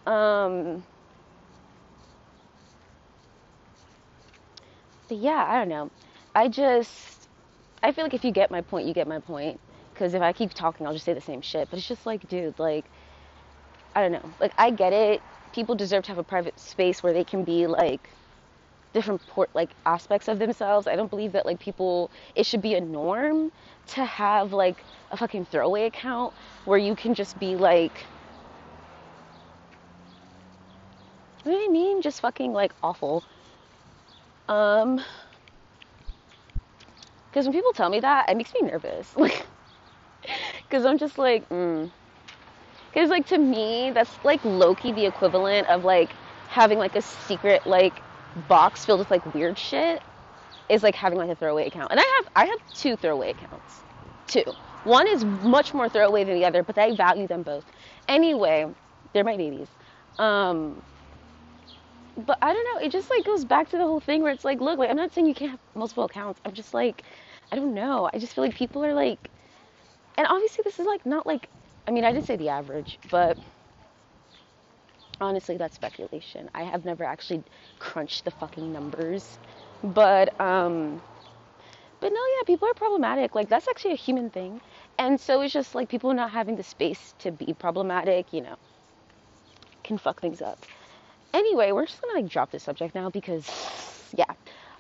Um, 0.06 0.86
but 5.08 5.18
yeah, 5.18 5.46
I 5.48 5.58
don't 5.60 5.70
know. 5.70 5.92
I 6.36 6.48
just, 6.48 7.28
I 7.84 7.92
feel 7.92 8.06
like 8.06 8.14
if 8.14 8.26
you 8.26 8.32
get 8.32 8.52
my 8.52 8.62
point, 8.62 8.88
you 8.88 8.94
get 8.94 9.08
my 9.08 9.20
point. 9.20 9.62
Because 9.94 10.14
if 10.14 10.22
I 10.22 10.34
keep 10.34 10.54
talking, 10.54 10.88
I'll 10.88 10.94
just 10.94 11.06
say 11.06 11.14
the 11.14 11.22
same 11.22 11.42
shit. 11.42 11.70
But 11.70 11.80
it's 11.80 11.88
just 11.88 12.06
like, 12.06 12.28
dude, 12.28 12.60
like, 12.60 12.92
I 13.96 14.02
don't 14.02 14.12
know. 14.12 14.36
Like, 14.40 14.54
I 14.58 14.72
get 14.72 14.94
it. 14.94 15.24
People 15.52 15.76
deserve 15.76 16.04
to 16.06 16.12
have 16.12 16.18
a 16.18 16.24
private 16.24 16.60
space 16.60 17.04
where 17.04 17.14
they 17.14 17.24
can 17.24 17.44
be 17.44 17.68
like 17.68 18.18
different 18.94 19.26
port 19.28 19.50
like 19.56 19.76
aspects 19.86 20.28
of 20.28 20.40
themselves. 20.40 20.88
I 20.88 20.96
don't 20.96 21.10
believe 21.10 21.34
that 21.34 21.46
like 21.46 21.60
people 21.60 22.12
it 22.36 22.46
should 22.46 22.62
be 22.62 22.76
a 22.76 22.82
norm 22.82 23.52
to 23.88 24.06
have 24.06 24.54
like 24.54 24.86
a 25.12 25.18
fucking 25.18 25.46
throwaway 25.46 25.86
account 25.86 26.34
where 26.66 26.78
you 26.80 26.96
can 26.96 27.14
just 27.16 27.40
be 27.40 27.56
like 27.58 28.10
You 31.46 31.52
know 31.52 31.58
what 31.58 31.70
I 31.70 31.72
mean? 31.72 32.02
Just 32.02 32.22
fucking 32.22 32.52
like 32.54 32.74
awful. 32.82 33.26
Um, 34.48 35.02
because 37.34 37.48
when 37.48 37.54
people 37.54 37.74
tell 37.74 37.90
me 37.90 38.00
that, 38.00 38.30
it 38.30 38.38
makes 38.38 38.54
me 38.54 38.70
nervous. 38.70 39.16
Like, 39.24 39.48
because 40.70 40.86
I'm 40.86 40.98
just 41.00 41.18
like, 41.18 41.50
mm. 41.50 41.92
Because 42.94 43.10
like 43.10 43.26
to 43.28 43.38
me, 43.40 43.92
that's 43.94 44.20
like 44.24 44.44
lowkey, 44.44 44.94
the 44.96 45.06
equivalent 45.06 45.68
of 45.68 45.84
like 45.84 46.16
having 46.48 46.78
like 46.78 46.96
a 46.96 47.02
secret 47.02 47.64
like 47.66 48.04
box 48.36 48.86
filled 48.86 49.00
with 49.00 49.12
like 49.12 49.26
weird 49.34 49.58
shit 49.58 50.04
is 50.70 50.84
like 50.84 50.96
having 50.96 51.18
like 51.18 51.30
a 51.30 51.36
throwaway 51.36 51.68
account. 51.68 51.92
And 51.92 52.00
I 52.00 52.04
have 52.04 52.28
I 52.36 52.46
have 52.46 52.60
two 52.74 52.96
throwaway 52.96 53.32
accounts. 53.32 53.84
Two. 54.28 54.44
One 54.84 55.08
is 55.08 55.26
much 55.26 55.74
more 55.74 55.90
throwaway 55.90 56.24
than 56.24 56.36
the 56.36 56.46
other, 56.46 56.64
but 56.64 56.78
I 56.78 56.94
value 56.94 57.28
them 57.28 57.44
both. 57.44 57.66
Anyway, 58.08 58.68
they're 59.14 59.24
my 59.24 59.38
babies. 59.38 59.70
Um 60.20 60.84
but 62.18 62.38
I 62.42 62.54
don't 62.54 62.66
know, 62.76 62.86
it 62.86 62.92
just 62.92 63.10
like 63.10 63.26
goes 63.26 63.46
back 63.46 63.70
to 63.70 63.78
the 63.78 63.84
whole 63.86 64.00
thing 64.00 64.22
where 64.22 64.32
it's 64.32 64.46
like, 64.46 64.62
look, 64.62 64.80
like 64.80 64.90
I'm 64.90 64.98
not 64.98 65.14
saying 65.14 65.28
you 65.28 65.34
can't 65.36 65.52
have 65.52 65.60
multiple 65.76 66.04
accounts. 66.06 66.42
I'm 66.46 66.54
just 66.54 66.74
like 66.74 67.04
I 67.52 67.56
don't 67.56 67.74
know. 67.74 68.10
I 68.14 68.20
just 68.20 68.34
feel 68.34 68.44
like 68.44 68.56
people 68.56 68.84
are 68.86 68.94
like 68.94 69.30
and 70.18 70.28
obviously 70.28 70.64
this 70.64 70.80
is 70.80 70.86
like 70.88 71.06
not 71.06 71.26
like 71.28 71.50
I 71.88 71.92
mean, 71.92 72.06
I 72.06 72.14
did 72.14 72.26
say 72.26 72.36
the 72.38 72.50
average, 72.50 73.00
but 73.10 73.38
honestly 75.22 75.58
that's 75.58 75.76
speculation. 75.76 76.50
I 76.54 76.64
have 76.64 76.86
never 76.86 77.04
actually 77.04 77.44
crunched 77.80 78.26
the 78.26 78.32
fucking 78.32 78.72
numbers. 78.72 79.40
But 79.84 80.40
um 80.40 81.02
but 82.00 82.10
no, 82.12 82.20
yeah, 82.38 82.44
people 82.46 82.68
are 82.68 82.74
problematic. 82.76 83.34
Like 83.36 83.50
that's 83.50 83.68
actually 83.68 83.94
a 83.94 83.96
human 84.08 84.30
thing. 84.30 84.62
And 85.00 85.20
so 85.20 85.42
it's 85.42 85.54
just 85.54 85.74
like 85.76 85.90
people 85.90 86.14
not 86.14 86.32
having 86.32 86.56
the 86.58 86.64
space 86.64 87.16
to 87.20 87.32
be 87.32 87.54
problematic, 87.54 88.34
you 88.34 88.42
know, 88.42 88.58
can 89.84 89.98
fuck 89.98 90.22
things 90.22 90.42
up. 90.42 90.66
Anyway, 91.34 91.72
we're 91.72 91.86
just 91.86 92.02
gonna 92.02 92.22
like 92.22 92.32
drop 92.32 92.52
this 92.52 92.64
subject 92.64 92.96
now 92.96 93.10
because 93.10 93.48
yeah. 94.16 94.26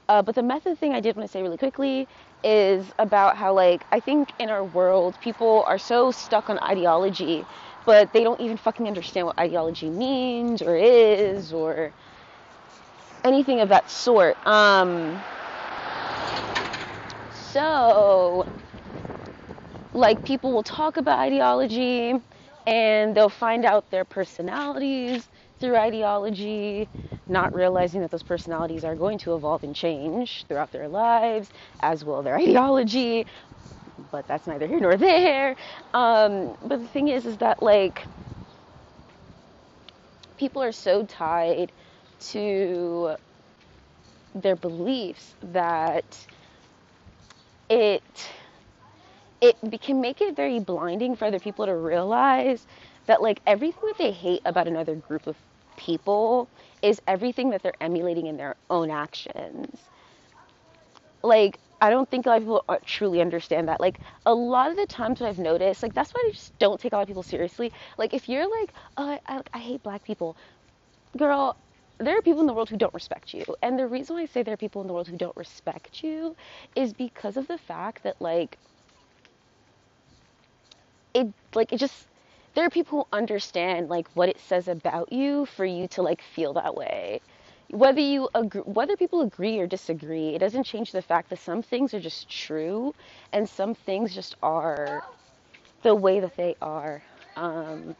Uh, 0.09 0.21
but 0.21 0.35
the 0.35 0.43
method 0.43 0.77
thing 0.77 0.93
I 0.93 0.99
did 0.99 1.15
want 1.15 1.27
to 1.27 1.31
say 1.31 1.41
really 1.41 1.57
quickly 1.57 2.07
is 2.43 2.91
about 2.99 3.37
how 3.37 3.53
like 3.53 3.85
I 3.91 3.99
think 4.01 4.33
in 4.39 4.49
our 4.49 4.63
world 4.63 5.19
people 5.21 5.63
are 5.67 5.77
so 5.79 6.11
stuck 6.11 6.49
on 6.49 6.59
ideology, 6.59 7.47
but 7.85 8.11
they 8.13 8.23
don't 8.23 8.41
even 8.41 8.57
fucking 8.57 8.87
understand 8.87 9.27
what 9.27 9.39
ideology 9.39 9.89
means 9.89 10.61
or 10.61 10.75
is 10.75 11.53
or 11.53 11.93
anything 13.23 13.61
of 13.61 13.69
that 13.69 13.89
sort. 13.89 14.37
Um, 14.45 15.25
so, 17.29 18.47
like, 19.93 20.23
people 20.23 20.53
will 20.53 20.63
talk 20.63 20.97
about 20.97 21.19
ideology 21.19 22.15
and 22.65 23.15
they'll 23.15 23.29
find 23.29 23.65
out 23.65 23.89
their 23.91 24.05
personalities 24.05 25.29
through 25.59 25.77
ideology, 25.77 26.89
not 27.27 27.53
realizing 27.53 28.01
that 28.01 28.11
those 28.11 28.23
personalities 28.23 28.83
are 28.83 28.95
going 28.95 29.17
to 29.19 29.35
evolve 29.35 29.63
and 29.63 29.75
change 29.75 30.45
throughout 30.47 30.71
their 30.71 30.87
lives, 30.89 31.49
as 31.81 32.05
will 32.05 32.23
their 32.23 32.37
ideology. 32.39 33.25
But 34.11 34.27
that's 34.27 34.47
neither 34.47 34.67
here 34.67 34.79
nor 34.79 34.97
there. 34.97 35.55
Um, 35.93 36.55
but 36.61 36.79
the 36.81 36.87
thing 36.87 37.09
is, 37.09 37.25
is 37.25 37.37
that, 37.39 37.61
like, 37.63 38.07
people 40.37 40.61
are 40.61 40.71
so 40.71 41.05
tied 41.05 41.71
to 42.19 43.15
their 44.35 44.55
beliefs 44.55 45.35
that 45.41 46.27
it 47.69 48.29
it 49.43 49.81
can 49.81 50.01
make 50.01 50.21
it 50.21 50.35
very 50.35 50.59
blinding 50.59 51.15
for 51.15 51.25
other 51.25 51.39
people 51.39 51.65
to 51.65 51.75
realize 51.75 52.67
that 53.07 53.21
like 53.21 53.41
everything 53.47 53.81
that 53.87 53.97
they 53.97 54.11
hate 54.11 54.41
about 54.45 54.67
another 54.67 54.95
group 54.95 55.27
of 55.27 55.37
people 55.77 56.49
is 56.81 57.01
everything 57.07 57.49
that 57.51 57.63
they're 57.63 57.81
emulating 57.81 58.27
in 58.27 58.37
their 58.37 58.55
own 58.69 58.89
actions. 58.91 59.89
Like 61.23 61.59
I 61.81 61.89
don't 61.89 62.09
think 62.09 62.25
a 62.25 62.29
lot 62.29 62.37
of 62.37 62.43
people 62.43 62.63
uh, 62.69 62.77
truly 62.85 63.21
understand 63.21 63.67
that. 63.69 63.81
Like 63.81 63.99
a 64.25 64.33
lot 64.33 64.71
of 64.71 64.77
the 64.77 64.87
times 64.87 65.19
what 65.19 65.27
I've 65.29 65.39
noticed, 65.39 65.83
like 65.83 65.93
that's 65.93 66.13
why 66.13 66.25
I 66.27 66.31
just 66.31 66.57
don't 66.59 66.79
take 66.79 66.93
a 66.93 66.95
lot 66.95 67.01
of 67.03 67.07
people 67.07 67.23
seriously. 67.23 67.73
Like 67.97 68.13
if 68.13 68.29
you're 68.29 68.49
like, 68.61 68.73
oh, 68.97 69.19
I, 69.27 69.41
I 69.53 69.59
hate 69.59 69.83
black 69.83 70.03
people, 70.03 70.37
girl, 71.17 71.57
there 71.99 72.17
are 72.17 72.21
people 72.21 72.41
in 72.41 72.47
the 72.47 72.53
world 72.53 72.69
who 72.69 72.77
don't 72.77 72.93
respect 72.93 73.33
you. 73.33 73.45
And 73.61 73.77
the 73.79 73.87
reason 73.87 74.15
why 74.15 74.23
I 74.23 74.25
say 74.25 74.43
there 74.43 74.53
are 74.53 74.57
people 74.57 74.81
in 74.81 74.87
the 74.87 74.93
world 74.93 75.07
who 75.07 75.17
don't 75.17 75.35
respect 75.37 76.03
you 76.03 76.35
is 76.75 76.93
because 76.93 77.37
of 77.37 77.47
the 77.47 77.57
fact 77.57 78.03
that 78.03 78.21
like 78.21 78.57
it 81.13 81.27
like 81.55 81.73
it 81.73 81.77
just 81.77 82.07
there 82.55 82.65
are 82.65 82.69
people 82.71 82.99
who 82.99 83.17
understand 83.17 83.89
like 83.89 84.07
what 84.15 84.29
it 84.29 84.39
says 84.39 84.67
about 84.67 85.11
you 85.13 85.45
for 85.45 85.65
you 85.65 85.87
to 85.89 86.01
like 86.03 86.21
feel 86.21 86.53
that 86.53 86.75
way. 86.75 87.21
Whether 87.71 88.01
you 88.01 88.29
agree, 88.35 88.61
whether 88.63 88.97
people 88.97 89.21
agree 89.21 89.59
or 89.59 89.67
disagree, 89.67 90.29
it 90.35 90.39
doesn't 90.39 90.65
change 90.65 90.91
the 90.91 91.01
fact 91.01 91.29
that 91.31 91.39
some 91.39 91.63
things 91.63 91.93
are 91.93 92.01
just 92.01 92.29
true 92.29 92.95
and 93.33 93.49
some 93.49 93.75
things 93.75 94.13
just 94.15 94.35
are 94.43 95.03
the 95.83 95.95
way 95.95 96.19
that 96.21 96.37
they 96.37 96.55
are. 96.61 97.03
Um, 97.37 97.95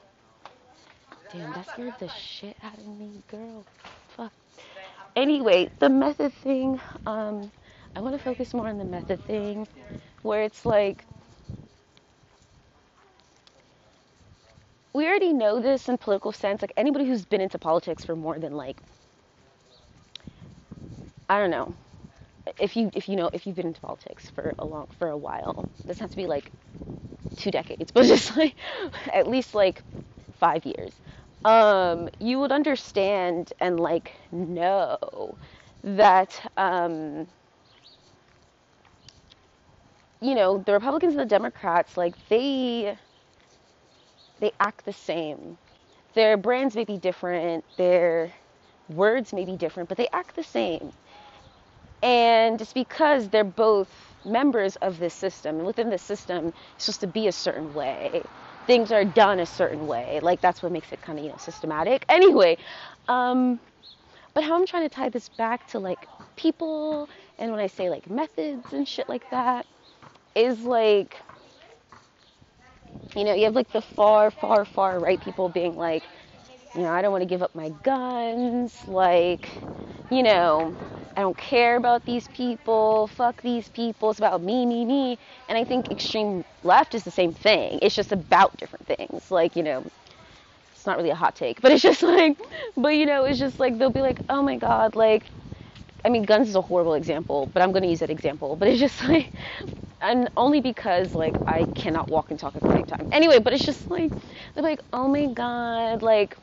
Damn, 1.32 1.54
that 1.54 1.68
scared 1.70 1.96
the 2.00 2.10
shit 2.10 2.58
out 2.64 2.78
of 2.80 2.88
me, 2.88 3.24
girl. 3.28 3.66
Fuck. 4.08 4.34
Anyway, 5.16 5.70
the 5.80 5.90
method 5.90 6.34
thing, 6.34 6.82
um, 7.06 7.52
I 7.96 8.02
want 8.02 8.16
to 8.16 8.20
focus 8.24 8.54
more 8.54 8.68
on 8.70 8.78
the 8.78 8.86
method 8.86 9.22
thing, 9.22 9.68
where 10.24 10.44
it's 10.44 10.66
like, 10.66 11.06
we 14.94 15.08
already 15.08 15.34
know 15.34 15.60
this 15.62 15.90
in 15.90 15.98
political 15.98 16.32
sense. 16.32 16.62
Like 16.62 16.74
anybody 16.78 17.06
who's 17.06 17.26
been 17.26 17.42
into 17.42 17.60
politics 17.60 18.04
for 18.06 18.16
more 18.16 18.40
than 18.40 18.54
like, 18.54 18.82
I 21.30 21.40
don't 21.40 21.52
know, 21.52 21.76
if 22.60 22.76
you 22.78 22.92
if 22.96 23.10
you 23.10 23.16
know 23.16 23.30
if 23.34 23.48
you've 23.48 23.56
been 23.56 23.68
into 23.68 23.82
politics 23.82 24.30
for 24.32 24.56
a 24.60 24.66
long 24.66 24.88
for 25.00 25.10
a 25.10 25.18
while, 25.18 25.68
this 25.86 26.00
has 26.00 26.12
to 26.12 26.18
be 26.18 26.28
like 26.28 26.52
two 27.38 27.52
decades, 27.52 27.92
but 27.96 28.06
just 28.06 28.38
like 28.38 28.56
at 29.14 29.28
least 29.28 29.56
like 29.56 29.84
five 30.34 30.66
years 30.66 31.00
um, 31.46 32.10
you 32.20 32.40
would 32.40 32.52
understand 32.52 33.54
and 33.62 33.80
like 33.80 34.14
know 34.32 35.38
that 35.84 36.52
um, 36.58 37.28
you 40.22 40.36
know 40.36 40.58
the 40.60 40.74
Republicans 40.74 41.14
and 41.14 41.22
the 41.22 41.26
Democrats 41.26 41.98
like 41.98 42.16
they 42.30 42.98
they 44.44 44.52
act 44.60 44.86
the 44.86 44.94
same. 44.94 45.58
Their 46.14 46.38
brands 46.38 46.76
may 46.76 46.84
be 46.84 46.98
different, 46.98 47.64
their 47.78 48.32
words 48.90 49.34
may 49.34 49.46
be 49.46 49.56
different, 49.56 49.90
but 49.90 49.98
they 49.98 50.10
act 50.14 50.36
the 50.36 50.44
same. 50.44 50.92
And 52.04 52.62
it's 52.62 52.74
because 52.74 53.30
they're 53.30 53.46
both 53.46 53.90
members 54.26 54.76
of 54.78 55.00
this 55.00 55.14
system, 55.14 55.58
and 55.58 55.66
within 55.66 55.90
this 55.90 56.02
system, 56.02 56.54
it's 56.76 56.86
supposed 56.86 57.02
to 57.02 57.08
be 57.08 57.28
a 57.28 57.32
certain 57.32 57.74
way 57.74 58.22
things 58.68 58.92
are 58.92 59.04
done 59.04 59.40
a 59.40 59.46
certain 59.46 59.88
way. 59.88 60.20
Like 60.22 60.42
that's 60.42 60.64
what 60.64 60.72
makes 60.72 60.92
it 60.92 61.02
kind 61.02 61.20
of 61.20 61.26
you 61.26 61.32
know 61.32 61.38
systematic. 61.38 62.06
Anyway, 62.10 62.58
um, 63.08 63.60
but 64.34 64.44
how 64.44 64.56
I'm 64.56 64.66
trying 64.66 64.88
to 64.88 64.94
tie 64.94 65.10
this 65.10 65.30
back 65.30 65.68
to 65.72 65.80
like 65.80 66.08
people, 66.36 67.10
and 67.38 67.52
when 67.52 67.60
I 67.60 67.68
say 67.68 67.90
like 67.90 68.10
methods 68.10 68.74
and 68.74 68.88
shit 68.88 69.10
like 69.10 69.30
that, 69.32 69.66
is 70.36 70.62
like 70.62 71.22
you 73.16 73.24
know 73.24 73.34
you 73.34 73.46
have 73.46 73.56
like 73.56 73.72
the 73.72 73.82
far 73.82 74.32
far 74.32 74.66
far 74.66 75.00
right 75.00 75.22
people 75.22 75.50
being 75.50 75.76
like 75.76 76.10
you 76.74 76.84
know 76.84 76.92
I 76.92 77.02
don't 77.02 77.12
want 77.12 77.24
to 77.24 77.28
give 77.28 77.44
up 77.44 77.56
my 77.56 77.70
guns 77.70 78.88
like 78.88 79.50
you 80.10 80.24
know 80.24 80.78
I 81.16 81.22
don't 81.22 81.38
care 81.38 81.76
about 81.78 82.06
these 82.06 82.28
people, 82.30 83.08
fuck 83.08 83.42
these 83.44 83.70
people, 83.70 84.10
it's 84.10 84.20
about 84.20 84.42
me, 84.42 84.66
me, 84.66 84.84
me. 84.86 85.20
And 85.48 85.58
I 85.58 85.64
think 85.64 85.92
extreme 85.92 86.44
left 86.64 86.96
is 86.96 87.04
the 87.04 87.12
same 87.12 87.34
thing. 87.34 87.80
It's 87.84 87.96
just 87.96 88.12
about 88.12 88.58
different 88.58 88.88
things. 88.88 89.30
Like, 89.30 89.56
you 89.56 89.62
know, 89.62 89.86
it's 90.74 90.86
not 90.86 90.98
really 90.98 91.10
a 91.12 91.16
hot 91.16 91.36
take, 91.36 91.62
but 91.62 91.72
it's 91.72 91.82
just 91.84 92.04
like, 92.04 92.38
but 92.76 92.90
you 92.90 93.06
know, 93.06 93.26
it's 93.26 93.40
just 93.40 93.60
like, 93.60 93.78
they'll 93.78 93.92
be 93.92 94.02
like, 94.02 94.22
oh 94.30 94.42
my 94.44 94.58
god, 94.58 94.96
like, 94.96 95.32
I 96.06 96.10
mean, 96.10 96.24
guns 96.24 96.50
is 96.50 96.56
a 96.56 96.62
horrible 96.62 96.96
example, 96.96 97.50
but 97.54 97.64
I'm 97.64 97.72
going 97.72 97.84
to 97.84 97.90
use 97.90 98.00
that 98.00 98.10
example. 98.12 98.56
But 98.58 98.70
it's 98.70 98.80
just 98.80 99.04
like, 99.10 99.34
and 100.04 100.30
only 100.38 100.62
because 100.62 101.16
like 101.16 101.36
I 101.48 101.66
cannot 101.76 102.10
walk 102.10 102.30
and 102.30 102.40
talk 102.40 102.56
at 102.56 102.62
the 102.62 102.72
same 102.72 102.86
time. 102.86 103.08
Anyway, 103.12 103.40
but 103.40 103.54
it's 103.54 103.66
just 103.66 103.90
like, 103.90 104.12
they're 104.54 104.64
like, 104.64 104.82
oh 104.92 105.08
my 105.08 105.28
god, 105.28 106.04
like, 106.04 106.38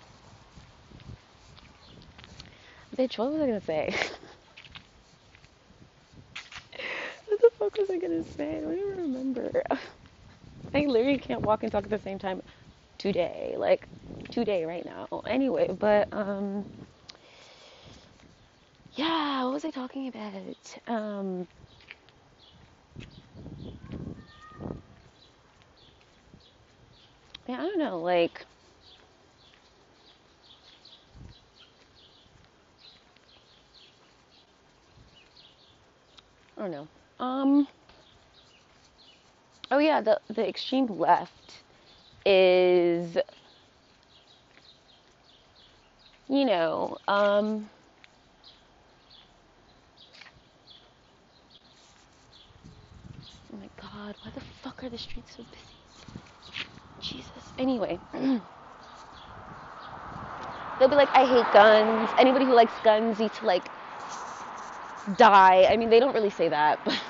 bitch, 2.97 3.19
what 3.19 3.33
was 3.33 3.41
I 3.43 3.47
gonna 3.47 3.61
say? 3.61 3.95
what 7.27 7.41
the 7.41 7.51
fuck 7.59 7.77
was 7.79 7.91
I 7.91 7.99
gonna 7.99 8.25
say? 8.25 8.59
I 8.59 8.61
don't 8.61 8.73
even 8.75 8.97
remember. 9.13 9.63
I 10.75 10.87
literally 10.87 11.19
can't 11.19 11.43
walk 11.43 11.63
and 11.63 11.73
talk 11.73 11.85
at 11.85 11.91
the 11.91 11.99
same 11.99 12.19
time 12.19 12.43
today. 12.99 13.55
Like 13.59 13.89
today 14.31 14.65
right 14.65 14.85
now. 14.85 15.09
Anyway, 15.27 15.69
but 15.79 16.09
um 16.13 16.67
yeah, 18.93 19.45
what 19.45 19.53
was 19.55 19.65
I 19.65 19.71
talking 19.71 20.09
about? 20.09 20.79
Um 20.87 21.49
I 27.55 27.63
don't 27.63 27.79
know, 27.79 28.01
like 28.01 28.45
I 36.57 36.63
don't 36.63 36.71
know. 36.71 36.89
Um 37.19 37.69
Oh 39.71 39.79
yeah, 39.79 40.01
the 40.01 40.21
the 40.29 40.47
extreme 40.49 40.87
left 40.87 41.63
is 42.27 43.17
you 46.29 46.45
know, 46.45 46.99
um 47.09 47.69
Oh 53.53 53.57
my 53.57 53.69
god, 53.81 54.17
why 54.23 54.31
the 54.31 54.41
fuck 54.63 54.85
are 54.85 54.89
the 54.89 54.99
streets 54.99 55.37
so 55.37 55.45
busy? 55.51 55.80
Anyway. 57.61 58.01
They'll 60.79 60.89
be 60.89 60.97
like, 60.97 61.11
I 61.15 61.27
hate 61.27 61.51
guns. 61.53 62.13
Anybody 62.17 62.45
who 62.47 62.55
likes 62.55 62.81
guns 62.81 63.21
needs 63.21 63.39
to 63.39 63.45
like 63.47 63.71
die. 65.15 65.67
I 65.71 65.77
mean, 65.77 65.91
they 65.91 66.01
don't 66.01 66.15
really 66.15 66.31
say 66.31 66.49
that, 66.49 66.81
but 66.85 67.01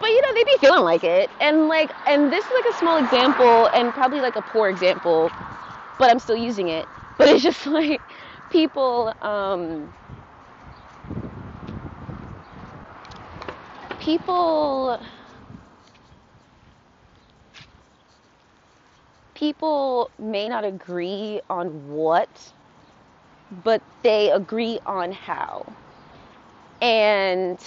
but 0.00 0.08
you 0.08 0.20
know, 0.22 0.34
they'd 0.34 0.46
be 0.46 0.58
feeling 0.66 0.84
like 0.84 1.04
it. 1.04 1.34
And 1.40 1.68
like, 1.68 1.92
and 2.04 2.32
this 2.32 2.44
is 2.44 2.50
like 2.54 2.72
a 2.72 2.76
small 2.76 2.96
example, 2.96 3.70
and 3.72 3.94
probably 3.94 4.20
like 4.20 4.36
a 4.36 4.42
poor 4.42 4.68
example, 4.68 5.34
but 5.98 6.10
I'm 6.10 6.20
still 6.20 6.36
using 6.36 6.68
it. 6.68 6.90
But 7.18 7.28
it's 7.28 7.44
just 7.44 7.66
like 7.66 8.12
people, 8.50 9.14
um, 9.22 9.94
people, 13.98 14.98
people 19.34 20.10
may 20.18 20.48
not 20.48 20.64
agree 20.64 21.40
on 21.50 21.88
what, 21.88 22.52
but 23.64 23.82
they 24.02 24.30
agree 24.30 24.78
on 24.86 25.12
how. 25.12 25.66
And 26.80 27.58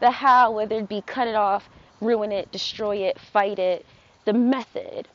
the 0.00 0.10
how, 0.10 0.52
whether 0.52 0.78
it 0.78 0.88
be 0.88 1.02
cut 1.02 1.28
it 1.28 1.34
off, 1.34 1.68
ruin 2.00 2.32
it, 2.32 2.50
destroy 2.52 2.96
it, 2.98 3.18
fight 3.20 3.58
it, 3.58 3.86
the 4.24 4.32
method. 4.32 5.08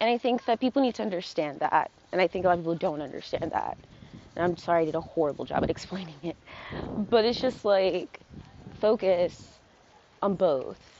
And 0.00 0.10
I 0.10 0.18
think 0.18 0.44
that 0.46 0.60
people 0.60 0.82
need 0.82 0.96
to 0.96 1.02
understand 1.02 1.60
that. 1.60 1.90
And 2.12 2.20
I 2.20 2.26
think 2.26 2.44
a 2.44 2.48
lot 2.48 2.54
of 2.58 2.60
people 2.60 2.74
don't 2.74 3.02
understand 3.02 3.52
that. 3.52 3.78
And 4.36 4.44
I'm 4.44 4.56
sorry 4.56 4.82
I 4.82 4.84
did 4.86 4.94
a 4.94 5.00
horrible 5.00 5.44
job 5.44 5.62
at 5.62 5.70
explaining 5.70 6.16
it. 6.22 6.36
But 7.10 7.24
it's 7.24 7.40
just 7.40 7.64
like 7.64 8.20
focus 8.80 9.60
on 10.22 10.34
both. 10.34 10.91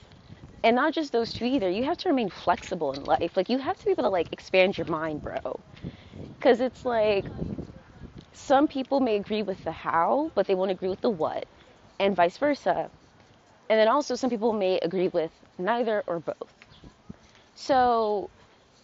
And 0.64 0.74
not 0.76 0.92
just 0.92 1.12
those 1.12 1.32
two 1.32 1.44
either. 1.44 1.70
You 1.70 1.84
have 1.84 1.98
to 1.98 2.08
remain 2.08 2.28
flexible 2.30 2.92
in 2.94 3.04
life. 3.04 3.36
Like 3.36 3.48
you 3.48 3.58
have 3.58 3.78
to 3.78 3.84
be 3.84 3.92
able 3.92 4.04
to 4.04 4.08
like 4.08 4.28
expand 4.32 4.76
your 4.76 4.86
mind, 4.86 5.22
bro. 5.22 5.38
Cuz 6.40 6.60
it's 6.60 6.84
like 6.84 7.30
some 8.34 8.68
people 8.68 9.00
may 9.00 9.16
agree 9.16 9.42
with 9.42 9.64
the 9.64 9.72
how, 9.72 10.30
but 10.34 10.46
they 10.46 10.54
won't 10.54 10.70
agree 10.70 10.88
with 10.88 11.00
the 11.00 11.10
what, 11.10 11.46
and 11.98 12.14
vice 12.16 12.36
versa. 12.38 12.90
And 13.70 13.78
then 13.80 13.88
also, 13.88 14.14
some 14.16 14.30
people 14.30 14.52
may 14.52 14.78
agree 14.80 15.08
with 15.08 15.32
neither 15.58 16.04
or 16.06 16.20
both. 16.20 16.54
So, 17.54 18.30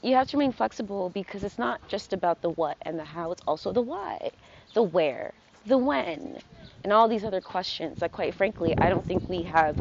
you 0.02 0.14
have 0.14 0.28
to 0.28 0.36
remain 0.38 0.52
flexible 0.52 1.10
because 1.10 1.44
it's 1.44 1.58
not 1.58 1.80
just 1.88 2.12
about 2.12 2.42
the 2.42 2.50
what 2.50 2.76
and 2.82 2.98
the 2.98 3.04
how, 3.04 3.32
it's 3.32 3.42
also 3.46 3.72
the 3.72 3.82
why, 3.82 4.30
the 4.74 4.82
where, 4.82 5.34
the 5.64 5.78
when, 5.78 6.40
and 6.84 6.92
all 6.92 7.08
these 7.08 7.24
other 7.24 7.40
questions 7.42 8.00
that, 8.00 8.12
quite 8.12 8.34
frankly, 8.34 8.74
I 8.78 8.90
don't 8.90 9.06
think 9.06 9.28
we 9.28 9.44
have 9.44 9.80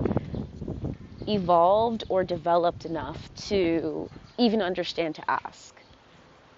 evolved 1.28 2.04
or 2.10 2.24
developed 2.24 2.86
enough 2.86 3.34
to 3.48 4.10
even 4.38 4.62
understand 4.62 5.16
to 5.16 5.30
ask. 5.30 5.76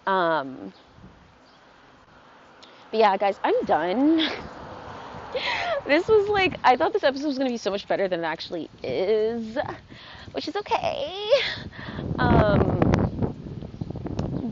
Um, 0.06 0.74
but 2.92 3.00
yeah, 3.00 3.18
guys, 3.18 3.40
I'm 3.44 3.66
done. 3.66 4.18
this 5.86 6.08
was 6.08 6.30
like, 6.30 6.60
I 6.64 6.76
thought 6.76 6.94
this 6.94 7.04
episode 7.04 7.28
was 7.28 7.38
going 7.38 7.48
to 7.48 7.54
be 7.54 7.58
so 7.58 7.72
much 7.72 7.88
better 7.88 8.08
than 8.08 8.22
it 8.22 8.26
actually 8.26 8.70
is, 8.84 9.58
which 10.32 10.48
is 10.48 10.56
okay. 10.56 11.32
Um, 12.18 12.90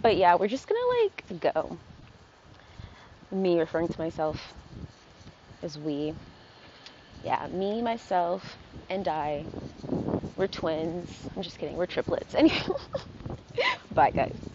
but 0.01 0.17
yeah, 0.17 0.35
we're 0.35 0.47
just 0.47 0.67
going 0.67 0.79
to 0.79 0.87
like 1.03 1.53
go. 1.53 1.77
Me 3.31 3.59
referring 3.59 3.87
to 3.87 3.99
myself 3.99 4.53
as 5.63 5.77
we. 5.77 6.13
Yeah, 7.21 7.47
me, 7.47 7.81
myself, 7.83 8.57
and 8.89 9.07
I. 9.07 9.49
We're 10.37 10.47
twins. 10.47 11.29
I'm 11.35 11.43
just 11.43 11.59
kidding. 11.59 11.77
We're 11.77 11.87
triplets. 11.87 12.35
Anyway, 12.35 12.61
bye, 13.91 14.11
guys. 14.11 14.53